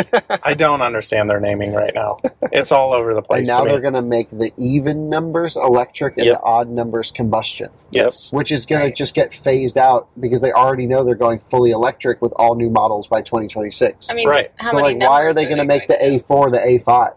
I 0.44 0.54
don't 0.58 0.84
understand 0.84 1.30
their 1.32 1.40
naming 1.40 1.74
right 1.74 1.94
now. 1.96 2.20
It's 2.52 2.72
all 2.72 2.94
over 2.94 3.14
the 3.14 3.18
And 3.22 3.26
place. 3.28 3.48
now 3.48 3.64
to 3.64 3.70
they're 3.72 3.82
going 3.82 3.96
to 3.96 4.02
make 4.04 4.30
the 4.32 4.54
even 4.56 5.10
numbers 5.10 5.58
electric 5.58 6.16
and 6.18 6.28
Yep. 6.28 6.38
the 6.38 6.44
odd 6.44 6.70
numbers 6.70 7.10
combustion, 7.12 7.70
Yes. 7.90 8.32
which 8.32 8.52
is 8.52 8.66
going 8.68 8.82
Right. 8.84 8.90
to 8.90 8.96
just 8.96 9.16
get 9.16 9.34
phased 9.34 9.78
out 9.80 10.08
because 10.20 10.42
they 10.42 10.52
already 10.52 10.86
know 10.86 11.04
they're 11.04 11.16
going 11.16 11.40
fully 11.50 11.72
electric 11.72 12.22
with 12.22 12.32
all 12.36 12.54
new 12.56 12.70
models 12.70 13.08
by 13.08 13.22
2026. 13.24 14.12
I 14.12 14.14
mean, 14.14 14.30
Right. 14.30 14.52
how 14.58 14.70
so, 14.72 14.78
many 14.78 14.94
like, 15.00 15.10
why 15.10 15.24
are 15.24 15.34
they 15.34 15.46
going 15.46 15.58
to 15.58 15.66
make 15.66 15.88
the 15.88 15.96
A4 16.02 16.52
the 16.52 16.60
A5? 16.60 17.14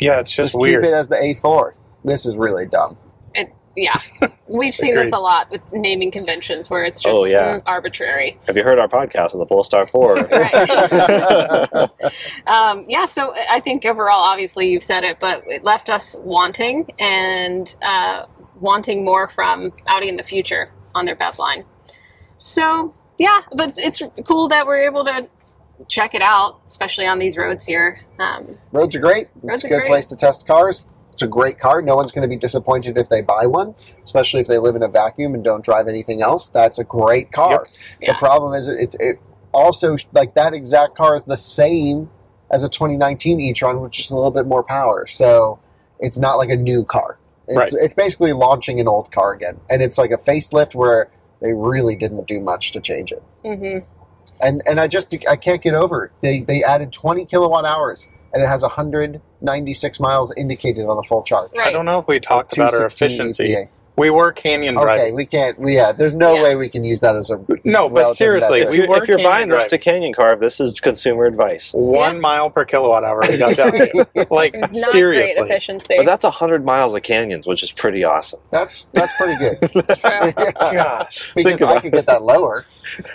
Yeah, 0.00 0.18
it's 0.20 0.30
just, 0.32 0.52
Just 0.52 0.60
weird. 0.60 0.82
keep 0.82 0.92
it 0.92 0.94
as 0.94 1.06
the 1.08 1.16
A4. 1.16 1.72
This 2.04 2.26
is 2.26 2.36
really 2.36 2.66
dumb. 2.66 2.96
It, 3.78 3.84
yeah, 4.20 4.28
we've 4.48 4.74
seen 4.74 4.94
this 4.94 5.12
a 5.12 5.18
lot 5.18 5.50
with 5.50 5.60
naming 5.72 6.10
conventions 6.10 6.70
where 6.70 6.84
it's 6.84 7.00
just 7.00 7.14
Oh, 7.14 7.24
yeah. 7.24 7.58
mm, 7.58 7.62
arbitrary. 7.66 8.38
Have 8.46 8.56
you 8.56 8.62
heard 8.62 8.78
our 8.78 8.88
podcast 8.88 9.34
on 9.34 9.40
the 9.40 9.46
Polestar 9.46 9.86
4? 9.86 10.16
Um, 12.46 12.86
yeah, 12.88 13.04
so 13.04 13.34
I 13.50 13.60
think 13.60 13.84
overall, 13.84 14.20
obviously, 14.20 14.70
you've 14.70 14.82
said 14.82 15.04
it, 15.04 15.18
but 15.20 15.42
it 15.46 15.64
left 15.64 15.90
us 15.90 16.16
wanting 16.20 16.90
and 16.98 17.74
uh, 17.82 18.24
wanting 18.60 19.04
more 19.04 19.28
from 19.28 19.72
Audi 19.86 20.08
in 20.08 20.16
the 20.16 20.22
future 20.24 20.70
on 20.94 21.04
their 21.04 21.14
BEV 21.14 21.38
line. 21.38 21.64
So, 22.38 22.94
yeah, 23.18 23.40
but 23.54 23.76
it's, 23.78 23.78
it's 23.78 24.02
cool 24.26 24.48
that 24.48 24.66
we're 24.66 24.86
able 24.86 25.04
to 25.04 25.28
check 25.88 26.14
it 26.14 26.22
out, 26.22 26.60
especially 26.68 27.06
on 27.06 27.18
these 27.18 27.36
roads 27.36 27.66
here. 27.66 28.00
Um, 28.18 28.56
Roads 28.72 28.96
are 28.96 29.00
great. 29.00 29.28
Roads 29.42 29.62
it's 29.62 29.64
a 29.64 29.68
good 29.68 29.80
great. 29.80 29.88
place 29.88 30.06
to 30.06 30.16
test 30.16 30.46
cars. 30.46 30.84
It's 31.18 31.24
a 31.24 31.26
great 31.26 31.58
car. 31.58 31.82
No 31.82 31.96
one's 31.96 32.12
going 32.12 32.22
to 32.22 32.28
be 32.28 32.36
disappointed 32.36 32.96
if 32.96 33.08
they 33.08 33.22
buy 33.22 33.44
one, 33.44 33.74
especially 34.04 34.40
if 34.40 34.46
they 34.46 34.58
live 34.58 34.76
in 34.76 34.84
a 34.84 34.88
vacuum 34.88 35.34
and 35.34 35.42
don't 35.42 35.64
drive 35.64 35.88
anything 35.88 36.22
else. 36.22 36.48
That's 36.48 36.78
a 36.78 36.84
great 36.84 37.32
car. 37.32 37.66
Yeah. 38.00 38.12
The 38.12 38.18
problem 38.20 38.54
is 38.54 38.68
it, 38.68 38.94
it 39.00 39.18
also 39.50 39.96
like 40.12 40.34
that 40.36 40.54
exact 40.54 40.94
car 40.96 41.16
is 41.16 41.24
the 41.24 41.34
same 41.36 42.08
as 42.52 42.62
a 42.62 42.68
2019 42.68 43.40
e-tron, 43.40 43.80
which 43.80 43.98
is 43.98 44.12
a 44.12 44.14
little 44.14 44.30
bit 44.30 44.46
more 44.46 44.62
power. 44.62 45.08
So 45.08 45.58
it's 45.98 46.18
not 46.18 46.36
like 46.36 46.50
a 46.50 46.56
new 46.56 46.84
car. 46.84 47.18
It's, 47.48 47.74
Right. 47.74 47.82
it's 47.82 47.94
basically 47.94 48.32
launching 48.32 48.78
an 48.78 48.86
old 48.86 49.10
car 49.10 49.32
again, 49.32 49.58
and 49.68 49.82
it's 49.82 49.98
like 49.98 50.12
a 50.12 50.18
facelift 50.18 50.76
where 50.76 51.10
they 51.42 51.52
really 51.52 51.96
didn't 51.96 52.28
do 52.28 52.38
much 52.40 52.70
to 52.72 52.80
change 52.80 53.10
it. 53.10 53.24
mhm. 53.44 53.82
and 54.40 54.62
and 54.68 54.78
I 54.78 54.86
just 54.86 55.12
I 55.28 55.34
can't 55.34 55.60
get 55.62 55.74
over 55.74 56.04
it. 56.04 56.12
They 56.20 56.42
they 56.42 56.62
added 56.62 56.92
20 56.92 57.24
kilowatt 57.24 57.64
hours 57.64 58.06
and 58.32 58.40
it 58.40 58.46
has 58.46 58.62
196 59.40 60.00
miles 60.00 60.32
indicated 60.36 60.86
on 60.86 60.98
a 60.98 61.02
full 61.02 61.22
charge. 61.22 61.50
I 61.60 61.70
don't 61.70 61.84
know 61.86 61.98
if 62.00 62.08
we 62.08 62.18
talked 62.20 62.54
about 62.56 62.74
our 62.74 62.86
efficiency. 62.86 63.54
EPA. 63.54 63.68
We 63.96 64.10
were 64.10 64.30
canyon 64.30 64.74
driving. 64.74 65.06
Okay, 65.06 65.12
we 65.12 65.26
can't. 65.26 65.58
We, 65.58 65.74
yeah, 65.74 65.90
there's 65.90 66.14
no 66.14 66.36
Yeah. 66.36 66.42
way 66.44 66.54
we 66.54 66.68
can 66.68 66.84
use 66.84 67.00
that 67.00 67.16
as 67.16 67.30
a 67.30 67.40
No, 67.64 67.88
but 67.88 68.14
seriously, 68.14 68.64
we 68.64 68.82
if, 68.82 68.88
were 68.88 69.02
if 69.02 69.08
you're 69.08 69.16
canyon 69.18 69.24
buying 69.32 69.48
this 69.48 69.56
driving. 69.56 69.70
to 69.70 69.78
Canyon 69.78 70.12
Carve, 70.12 70.38
this 70.38 70.60
is 70.60 70.78
consumer 70.78 71.24
advice. 71.24 71.72
One 71.72 72.14
Yeah. 72.14 72.20
mile 72.20 72.48
per 72.50 72.64
kilowatt 72.64 73.02
hour. 73.02 73.22
We 73.28 73.36
got 73.38 73.56
down. 73.56 73.72
like 74.30 74.54
It 74.54 74.60
was 74.60 74.70
not 74.72 74.82
great 74.82 74.92
seriously. 74.92 75.42
efficiency. 75.50 75.94
But 75.96 76.06
that's 76.06 76.22
100 76.22 76.64
miles 76.64 76.94
of 76.94 77.02
canyons, 77.02 77.44
which 77.48 77.64
is 77.64 77.72
pretty 77.72 78.04
awesome. 78.04 78.38
that's 78.52 78.86
that's 78.92 79.12
pretty 79.16 79.34
good. 79.36 79.58
True. 79.72 79.82
Gosh. 80.60 81.32
because 81.34 81.60
I 81.60 81.70
about 81.72 81.82
could 81.82 81.92
get 81.92 82.06
that 82.06 82.22
lower. 82.22 82.66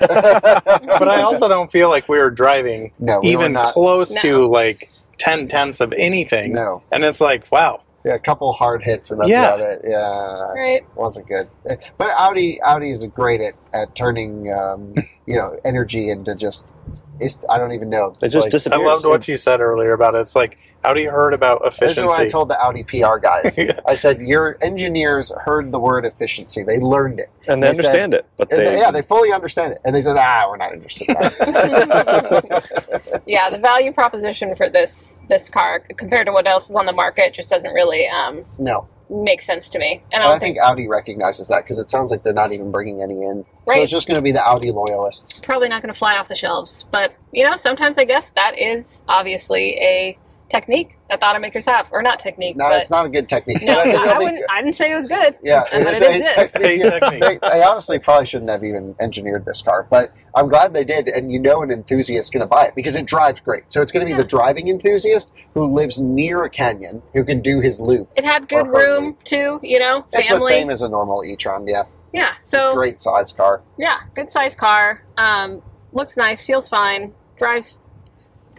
But 0.01 1.07
I 1.07 1.21
also 1.21 1.47
don't 1.47 1.71
feel 1.71 1.87
like 1.89 2.09
we 2.09 2.17
were 2.17 2.29
driving 2.29 2.91
no, 2.99 3.21
we 3.23 3.35
were 3.37 3.41
even 3.43 3.53
not. 3.53 3.73
close 3.73 4.11
No. 4.15 4.21
to 4.21 4.47
like 4.47 4.89
ten 5.23 5.47
tenths 5.47 5.79
of 5.81 5.93
anything. 5.97 6.53
No, 6.53 6.81
And 6.91 7.03
it's 7.03 7.21
like, 7.21 7.49
wow. 7.51 7.81
yeah, 8.05 8.15
a 8.15 8.19
couple 8.19 8.51
hard 8.53 8.83
hits 8.83 9.11
and 9.11 9.19
that's 9.21 9.29
Yeah. 9.29 9.55
about 9.55 9.61
it. 9.61 9.81
Yeah, 9.85 10.51
Right. 10.51 10.81
wasn't 10.95 11.27
good. 11.27 11.49
But 11.97 12.09
Audi 12.19 12.61
Audi 12.61 12.91
is 12.91 13.05
great 13.07 13.39
at 13.41 13.53
at 13.73 13.95
turning 13.95 14.51
um, 14.51 14.93
you 15.25 15.37
know 15.37 15.57
energy 15.63 16.09
into 16.09 16.35
just. 16.35 16.73
It's, 17.19 17.37
I 17.49 17.57
don't 17.57 17.71
even 17.73 17.89
know. 17.89 18.15
It 18.21 18.29
just 18.29 18.45
like- 18.45 18.53
I 18.73 18.77
loved 18.77 19.05
what 19.05 19.27
you 19.27 19.35
said 19.37 19.59
earlier 19.61 19.93
about 19.93 20.15
it. 20.15 20.19
It's 20.19 20.35
like, 20.35 20.57
Audi 20.85 21.05
heard 21.05 21.33
about 21.33 21.61
efficiency. 21.65 21.85
This 21.87 21.97
is 21.99 22.03
what 22.03 22.19
I 22.19 22.27
told 22.27 22.49
the 22.49 22.59
Audi 22.61 22.83
PR 22.83 23.15
guys. 23.17 23.57
Yeah. 23.63 23.79
I 23.87 23.95
said, 23.95 24.21
Your 24.21 24.57
engineers 24.61 25.31
heard 25.45 25.71
the 25.71 25.79
word 25.79 26.03
efficiency. 26.05 26.61
They 26.63 26.77
learned 26.79 27.19
it. 27.21 27.29
and 27.47 27.63
they, 27.63 27.67
they 27.67 27.73
said- 27.75 27.85
understand 27.85 28.13
it, 28.15 28.25
but 28.35 28.49
they, 28.49 28.57
they- 28.65 28.77
yeah, 28.79 28.91
they 28.91 29.01
fully 29.01 29.31
understand 29.31 29.71
it. 29.73 29.79
And 29.85 29.95
they 29.95 30.01
said, 30.01 30.17
Ah, 30.17 30.45
we're 30.49 30.57
not 30.57 30.73
interested 30.73 31.07
in 31.09 31.13
that. 31.15 33.21
yeah, 33.25 33.49
the 33.49 33.59
value 33.59 33.91
proposition 33.93 34.55
for 34.55 34.69
this 34.69 35.17
this 35.29 35.49
car 35.49 35.79
compared 35.97 36.25
to 36.27 36.33
what 36.33 36.47
else 36.47 36.69
is 36.69 36.75
on 36.75 36.85
the 36.85 36.93
market 36.93 37.33
just 37.33 37.49
doesn't 37.49 37.73
really 37.73 38.07
um, 38.07 38.43
no. 38.57 38.87
Make 39.13 39.41
sense 39.41 39.69
to 39.69 39.79
me. 39.79 40.03
And 40.11 40.23
I 40.23 40.25
And 40.25 40.35
I 40.35 40.39
think 40.39 40.57
Audi 40.59 40.87
recognizes 40.87 41.47
that 41.49 41.63
because 41.63 41.77
it 41.77 41.89
sounds 41.89 42.11
like 42.11 42.23
they're 42.23 42.33
not 42.33 42.51
even 42.51 42.71
bringing 42.71 43.01
any 43.01 43.23
in. 43.23 43.45
So 43.69 43.81
it's 43.81 43.91
just 43.91 44.07
going 44.07 44.15
to 44.15 44.21
be 44.21 44.31
the 44.31 44.45
Audi 44.45 44.71
loyalists. 44.71 45.39
probably 45.41 45.69
not 45.69 45.81
going 45.81 45.93
to 45.93 45.97
fly 45.97 46.17
off 46.17 46.27
the 46.27 46.35
shelves. 46.35 46.85
But 46.91 47.13
you 47.31 47.47
know, 47.47 47.55
sometimes 47.55 47.97
I 47.97 48.05
guess 48.05 48.31
that 48.35 48.57
is 48.57 49.03
obviously 49.07 49.77
a 49.79 50.17
technique 50.53 50.97
that 51.09 51.19
the 51.19 51.25
automakers 51.25 51.65
have, 51.65 51.87
or 51.91 52.01
not 52.03 52.19
technique, 52.19 52.55
No, 52.55 52.69
but 52.69 52.79
it's 52.81 52.91
not 52.91 53.05
a 53.05 53.09
good 53.09 53.27
technique. 53.27 53.63
no, 53.63 53.73
I 53.79 54.13
I, 54.15 54.17
wouldn't. 54.19 54.37
good. 54.37 54.45
I 54.49 54.61
didn't 54.61 54.75
say 54.75 54.91
it 54.91 54.95
was 54.95 55.07
good. 55.07 55.35
Yeah, 55.41 55.63
And 55.71 55.87
it's 55.87 55.99
it 56.01 56.21
a 56.21 56.47
technique. 56.47 56.83
A. 56.85 57.19
They, 57.19 57.39
they 57.57 57.63
honestly 57.63 57.97
probably 57.99 58.25
shouldn't 58.27 58.49
have 58.51 58.63
even 58.63 58.95
engineered 58.99 59.45
this 59.45 59.61
car, 59.61 59.87
but 59.89 60.13
I'm 60.35 60.47
glad 60.49 60.73
they 60.73 60.83
did. 60.83 61.07
And 61.09 61.31
you 61.31 61.39
know, 61.39 61.63
an 61.63 61.71
enthusiast's 61.71 62.29
going 62.29 62.41
to 62.41 62.47
buy 62.47 62.65
it 62.65 62.75
because 62.75 62.95
it 62.95 63.05
drives 63.07 63.39
great. 63.39 63.63
So 63.69 63.81
it's 63.81 63.91
going 63.91 64.01
to 64.01 64.05
be 64.05 64.11
Yeah. 64.11 64.17
the 64.23 64.27
driving 64.27 64.67
enthusiast 64.67 65.33
who 65.55 65.65
lives 65.65 65.99
near 65.99 66.43
a 66.43 66.49
canyon 66.49 67.01
who 67.13 67.23
can 67.23 67.41
do 67.41 67.59
his 67.59 67.79
loop. 67.79 68.09
It 68.15 68.23
had 68.23 68.47
good 68.47 68.67
Or 68.67 68.71
hardly. 68.71 68.85
room 68.85 69.17
too. 69.23 69.59
You 69.63 69.79
know, 69.79 70.05
It's 70.13 70.27
family. 70.27 70.39
the 70.43 70.47
same 70.47 70.69
as 70.69 70.81
a 70.83 70.89
normal 70.89 71.23
e-tron. 71.25 71.67
Yeah, 71.67 71.83
yeah. 72.13 72.33
So 72.41 72.73
great 72.75 72.99
size 73.01 73.33
car. 73.33 73.61
yeah, 73.77 73.97
good 74.15 74.31
size 74.31 74.55
car. 74.55 75.03
Um, 75.17 75.61
looks 75.93 76.15
nice, 76.15 76.45
feels 76.45 76.69
fine, 76.69 77.13
drives 77.39 77.79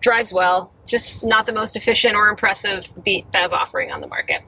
drives 0.00 0.32
well. 0.32 0.70
Just 0.86 1.24
not 1.24 1.46
the 1.46 1.52
most 1.52 1.76
efficient 1.76 2.14
or 2.14 2.28
impressive 2.28 2.86
beat 3.02 3.30
BEV 3.32 3.52
offering 3.52 3.90
on 3.90 4.00
the 4.00 4.06
market. 4.06 4.42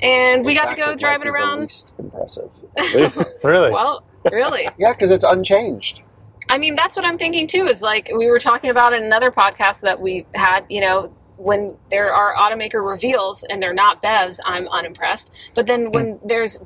And 0.00 0.44
we 0.44 0.52
In 0.52 0.58
got 0.58 0.70
to 0.70 0.76
go 0.76 0.94
driving 0.94 1.22
be 1.22 1.30
the 1.30 1.34
around. 1.34 1.60
least 1.60 1.94
impressive. 1.98 2.50
really? 3.44 3.70
well, 3.70 4.04
really. 4.30 4.68
Yeah, 4.78 4.92
because 4.92 5.10
it's 5.10 5.24
unchanged. 5.24 6.02
I 6.48 6.58
mean, 6.58 6.74
that's 6.74 6.96
what 6.96 7.06
I'm 7.06 7.16
thinking 7.16 7.46
too. 7.46 7.66
Is 7.66 7.80
like 7.80 8.10
we 8.16 8.28
were 8.28 8.38
talking 8.38 8.70
about 8.70 8.92
in 8.92 9.02
another 9.02 9.30
podcast 9.30 9.80
that 9.80 10.00
we 10.00 10.26
had. 10.34 10.66
You 10.68 10.82
know, 10.82 11.14
when 11.36 11.76
there 11.90 12.12
are 12.12 12.34
automaker 12.34 12.86
reveals 12.86 13.44
and 13.44 13.62
they're 13.62 13.74
not 13.74 14.02
BEVs, 14.02 14.38
I'm 14.44 14.68
unimpressed. 14.68 15.30
But 15.54 15.66
then 15.66 15.90
when 15.90 16.14
hmm. 16.14 16.28
there's 16.28 16.58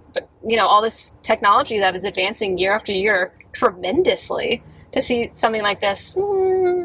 you 0.44 0.56
know 0.56 0.66
all 0.66 0.82
this 0.82 1.12
technology 1.22 1.78
that 1.78 1.94
is 1.94 2.04
advancing 2.04 2.58
year 2.58 2.72
after 2.72 2.92
year 2.92 3.32
tremendously, 3.52 4.62
to 5.00 5.06
see 5.06 5.30
something 5.34 5.62
like 5.62 5.80
this, 5.80 6.16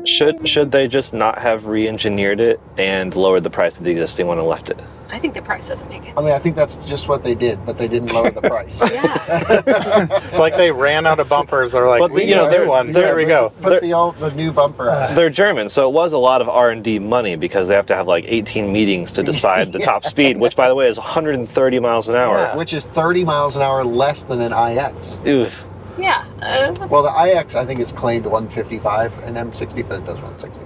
should 0.06 0.48
should 0.48 0.72
they 0.72 0.88
just 0.88 1.14
not 1.14 1.40
have 1.40 1.66
re-engineered 1.66 2.40
it 2.40 2.60
and 2.78 3.16
lowered 3.16 3.44
the 3.44 3.50
price 3.50 3.78
of 3.78 3.84
the 3.84 3.92
existing 3.92 4.28
one 4.28 4.38
and 4.40 4.48
left 4.48 4.70
it? 4.70 4.80
I 5.10 5.20
think 5.20 5.36
the 5.36 5.44
price 5.44 5.68
doesn't 5.68 5.88
make 5.90 6.04
it. 6.08 6.14
I 6.18 6.22
mean, 6.22 6.32
I 6.34 6.40
think 6.40 6.56
that's 6.56 6.74
just 6.88 7.08
what 7.08 7.24
they 7.24 7.36
did, 7.36 7.64
but 7.68 7.78
they 7.78 7.88
didn't 7.88 8.12
lower 8.14 8.32
the 8.32 8.42
price. 8.42 8.82
Yeah. 8.92 10.08
It's 10.26 10.40
like 10.40 10.58
they 10.58 10.72
ran 10.72 11.06
out 11.06 11.20
of 11.20 11.30
bumpers. 11.30 11.72
They're 11.74 11.88
like, 11.88 12.00
But, 12.00 12.12
we 12.12 12.24
you 12.24 12.34
know, 12.34 12.46
new 12.46 12.52
they're- 12.58 12.68
ones. 12.68 12.96
they're- 12.96 13.06
There 13.08 13.16
we 13.16 13.26
go. 13.26 13.52
Put 13.62 13.84
the 13.84 13.94
old, 13.94 14.18
the 14.18 14.32
new 14.32 14.52
bumper 14.52 14.90
on. 14.90 15.14
They're 15.14 15.30
German, 15.30 15.70
so 15.70 15.88
it 15.88 15.94
was 15.94 16.14
a 16.14 16.18
lot 16.18 16.42
of 16.42 16.50
R 16.50 16.72
and 16.72 16.84
D 16.84 16.98
money 16.98 17.36
because 17.36 17.68
they 17.68 17.76
have 17.76 17.86
to 17.88 17.96
have 17.96 18.08
like 18.08 18.26
18 18.28 18.72
meetings 18.74 19.12
to 19.12 19.22
decide 19.24 19.72
the 19.72 19.80
top 19.92 20.04
speed, 20.06 20.38
which 20.38 20.56
by 20.56 20.68
the 20.68 20.74
way 20.76 20.88
is 20.88 20.98
130 20.98 21.80
miles 21.80 22.10
an 22.10 22.16
hour. 22.16 22.58
Which 22.58 22.74
is 22.74 22.86
30 22.86 23.24
miles 23.24 23.56
an 23.56 23.62
hour 23.62 23.84
less 23.86 24.24
than 24.24 24.42
an 24.42 24.52
iX. 24.52 25.22
Oof. 25.28 25.54
Yeah. 25.98 26.26
Uh, 26.42 26.88
Well, 26.88 27.04
the 27.04 27.40
iX 27.40 27.56
I 27.56 27.66
think 27.66 27.80
is 27.80 27.92
claimed 27.92 28.26
155 28.26 29.18
and 29.20 29.38
M60, 29.38 29.88
but 29.88 30.00
it 30.00 30.06
does 30.06 30.20
160. 30.20 30.66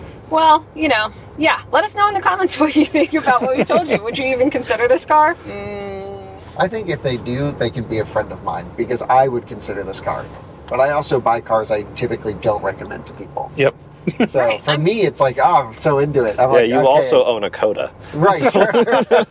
well, 0.30 0.64
you 0.74 0.88
know, 0.88 1.12
yeah. 1.36 1.62
Let 1.72 1.84
us 1.84 1.94
know 1.94 2.08
in 2.08 2.14
the 2.14 2.20
comments 2.20 2.58
what 2.60 2.74
you 2.76 2.84
think 2.84 3.14
about 3.14 3.42
what 3.42 3.56
we 3.56 3.64
told 3.64 3.88
you. 3.88 4.02
Would 4.02 4.18
you 4.18 4.26
even 4.26 4.50
consider 4.50 4.88
this 4.88 5.04
car? 5.04 5.34
Mm, 5.46 6.40
I 6.58 6.68
think 6.68 6.88
if 6.88 7.02
they 7.02 7.16
do, 7.16 7.52
they 7.52 7.70
can 7.70 7.84
be 7.84 7.98
a 7.98 8.04
friend 8.04 8.32
of 8.32 8.42
mine 8.42 8.70
because 8.76 9.02
I 9.02 9.28
would 9.28 9.46
consider 9.46 9.82
this 9.82 10.00
car. 10.00 10.24
But 10.66 10.80
I 10.80 10.90
also 10.90 11.20
buy 11.20 11.40
cars 11.40 11.70
I 11.70 11.82
typically 11.94 12.34
don't 12.34 12.62
recommend 12.62 13.06
to 13.06 13.12
people. 13.14 13.50
Yep. 13.56 13.74
So 14.26 14.40
Right, 14.40 14.62
for 14.62 14.70
I'm- 14.72 14.84
me, 14.84 15.02
it's 15.02 15.20
like, 15.20 15.38
oh, 15.38 15.66
I'm 15.68 15.74
so 15.74 15.98
into 15.98 16.24
it. 16.24 16.38
I'm 16.38 16.48
Yeah, 16.50 16.54
like, 16.56 16.68
you 16.68 16.76
okay. 16.76 16.86
also 16.86 17.24
own 17.24 17.44
a 17.44 17.50
Coda. 17.50 17.92
Right, 18.14 18.42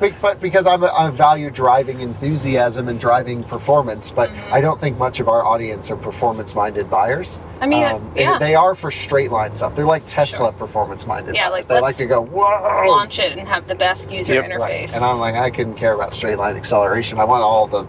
but, 0.00 0.14
but 0.22 0.40
because 0.40 0.66
I'm 0.66 0.82
a, 0.82 0.86
I 0.88 1.10
value 1.10 1.50
driving 1.50 2.00
enthusiasm 2.00 2.88
and 2.88 2.98
driving 3.00 3.44
performance, 3.44 4.10
but 4.10 4.28
Mm-hmm. 4.28 4.54
I 4.54 4.60
don't 4.60 4.78
think 4.80 4.98
much 4.98 5.20
of 5.20 5.28
our 5.28 5.42
audience 5.44 5.90
are 5.90 5.96
performance-minded 5.96 6.90
buyers. 6.90 7.38
I 7.60 7.66
mean, 7.66 7.84
Um, 7.84 8.12
yeah. 8.14 8.38
they 8.38 8.54
are 8.54 8.74
for 8.74 8.90
straight 8.90 9.30
line 9.32 9.54
stuff. 9.54 9.74
They're 9.74 9.86
like 9.86 10.02
Tesla 10.06 10.52
performance-minded. 10.52 11.34
Yeah, 11.34 11.48
buyers. 11.48 11.52
like, 11.64 11.68
they 11.68 11.80
like 11.80 11.96
to 11.96 12.06
go 12.06 12.20
whoa. 12.22 12.84
launch 12.86 13.18
it 13.18 13.36
and 13.38 13.48
have 13.48 13.66
the 13.66 13.74
best 13.74 14.10
user 14.10 14.34
Yep. 14.34 14.44
interface. 14.44 14.60
Right. 14.60 14.94
And 14.94 15.04
I'm 15.04 15.18
like, 15.18 15.34
I 15.34 15.50
couldn't 15.50 15.74
care 15.74 15.94
about 15.94 16.12
straight 16.14 16.36
line 16.38 16.56
acceleration. 16.56 17.18
I 17.18 17.24
want 17.24 17.42
all 17.42 17.66
the, 17.66 17.86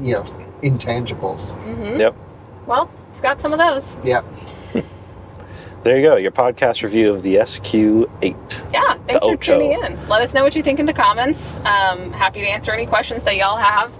you 0.00 0.14
know, 0.14 0.24
intangibles. 0.62 1.52
hmm 1.64 1.98
Yep. 2.00 2.14
Well, 2.66 2.90
it's 3.10 3.20
got 3.20 3.40
some 3.40 3.52
of 3.52 3.58
those. 3.58 3.96
Yeah. 4.04 4.22
There 5.82 5.96
you 5.96 6.02
go, 6.04 6.16
your 6.16 6.30
podcast 6.30 6.82
review 6.82 7.14
of 7.14 7.22
the 7.22 7.36
SQ8. 7.36 8.72
Yeah, 8.72 8.98
thanks 9.06 9.24
for 9.24 9.32
Ocho. 9.32 9.58
tuning 9.58 9.72
in. 9.72 10.08
Let 10.08 10.20
us 10.20 10.34
know 10.34 10.42
what 10.44 10.54
you 10.54 10.62
think 10.62 10.78
in 10.78 10.84
the 10.84 10.92
comments. 10.92 11.56
Um, 11.58 12.12
happy 12.12 12.40
to 12.40 12.46
answer 12.46 12.70
any 12.72 12.84
questions 12.84 13.24
that 13.24 13.36
y'all 13.36 13.56
have. 13.56 13.90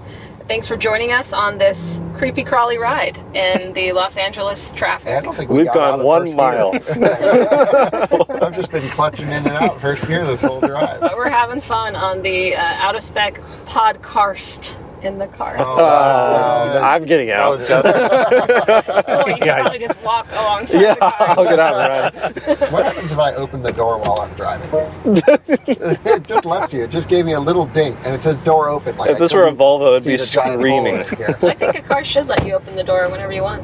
Thanks 0.47 0.69
for 0.69 0.77
joining 0.77 1.11
us 1.13 1.33
on 1.33 1.57
this 1.57 2.03
creepy 2.17 2.45
crawly 2.45 2.77
ride 2.77 3.17
in 3.35 3.73
the 3.73 3.93
Los 3.95 4.17
Angeles 4.19 4.71
traffic. 4.73 5.07
I 5.07 5.11
traffic. 5.21 5.25
don't 5.25 5.37
think 5.37 5.51
we 5.51 5.57
We've 5.59 5.67
got 5.67 5.75
gone 5.75 5.93
out 5.95 6.01
of 6.01 6.05
one 6.07 6.23
first 6.27 6.37
mile. 6.37 6.73
gear. 6.73 8.43
I've 8.43 8.55
just 8.57 8.71
been 8.71 8.91
clutching 8.91 9.27
in 9.29 9.47
and 9.47 9.49
out 9.49 9.81
first 9.81 10.07
gear 10.07 10.27
this 10.27 10.43
whole 10.43 10.61
drive. 10.61 11.01
But 11.01 11.17
we're 11.17 11.31
having 11.31 11.63
fun 11.63 11.97
on 11.97 12.21
the 12.23 12.57
uh, 12.57 12.61
out 12.63 12.95
of 12.95 13.03
spec 13.03 13.41
podcarst 13.65 14.75
in 15.03 15.19
the 15.19 15.27
car. 15.29 15.57
Oh, 15.59 15.77
Uh, 15.77 16.73
that 16.75 16.83
I'm 16.83 17.05
getting 17.05 17.29
That 17.29 17.41
out. 17.41 17.51
was 17.53 17.61
just 17.63 17.87
Oh, 19.09 19.27
you 19.29 19.37
can 19.37 19.63
probably 19.63 19.79
just 19.79 20.03
walk 20.03 20.27
alongside 20.33 20.81
yeah, 20.81 20.95
the 20.95 21.01
car. 21.01 21.15
I'll 21.21 21.45
get 21.45 21.59
out 21.59 21.75
and 21.75 22.15
run. 22.61 22.73
What 22.73 22.85
happens 22.85 23.13
if 23.13 23.19
I 23.19 23.35
open 23.35 23.63
the 23.63 23.73
door 23.73 23.99
while 23.99 24.21
I'm 24.21 24.33
driving? 24.35 24.69
it 25.05 26.23
just 26.25 26.45
lets 26.45 26.73
you. 26.75 26.85
It 26.85 26.91
just 26.91 27.09
gave 27.09 27.25
me 27.25 27.33
a 27.33 27.41
little 27.41 27.67
ding, 27.67 27.97
and 28.05 28.15
it 28.15 28.23
says 28.23 28.37
door 28.39 28.69
open. 28.69 28.97
Like 28.97 29.11
If 29.11 29.17
I 29.17 29.19
this 29.21 29.33
were 29.33 29.47
a 29.47 29.53
Volvo, 29.53 29.97
it'd 29.97 30.07
be 30.07 30.17
the 30.17 30.27
giant 30.27 30.61
screaming. 30.61 30.97
I 31.01 31.55
think 31.55 31.63
a 31.77 31.83
car 31.83 32.05
should 32.05 32.27
let 32.27 32.47
you 32.47 32.55
open 32.55 32.77
the 32.77 32.85
door 32.85 33.09
whenever 33.09 33.33
you 33.33 33.43
want, 33.43 33.63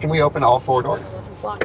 Can 0.00 0.10
we 0.10 0.22
open 0.22 0.42
all 0.42 0.60
four 0.60 0.82
doors? 0.82 1.00
unless 1.12 1.28
it's 1.28 1.44
locked. 1.44 1.64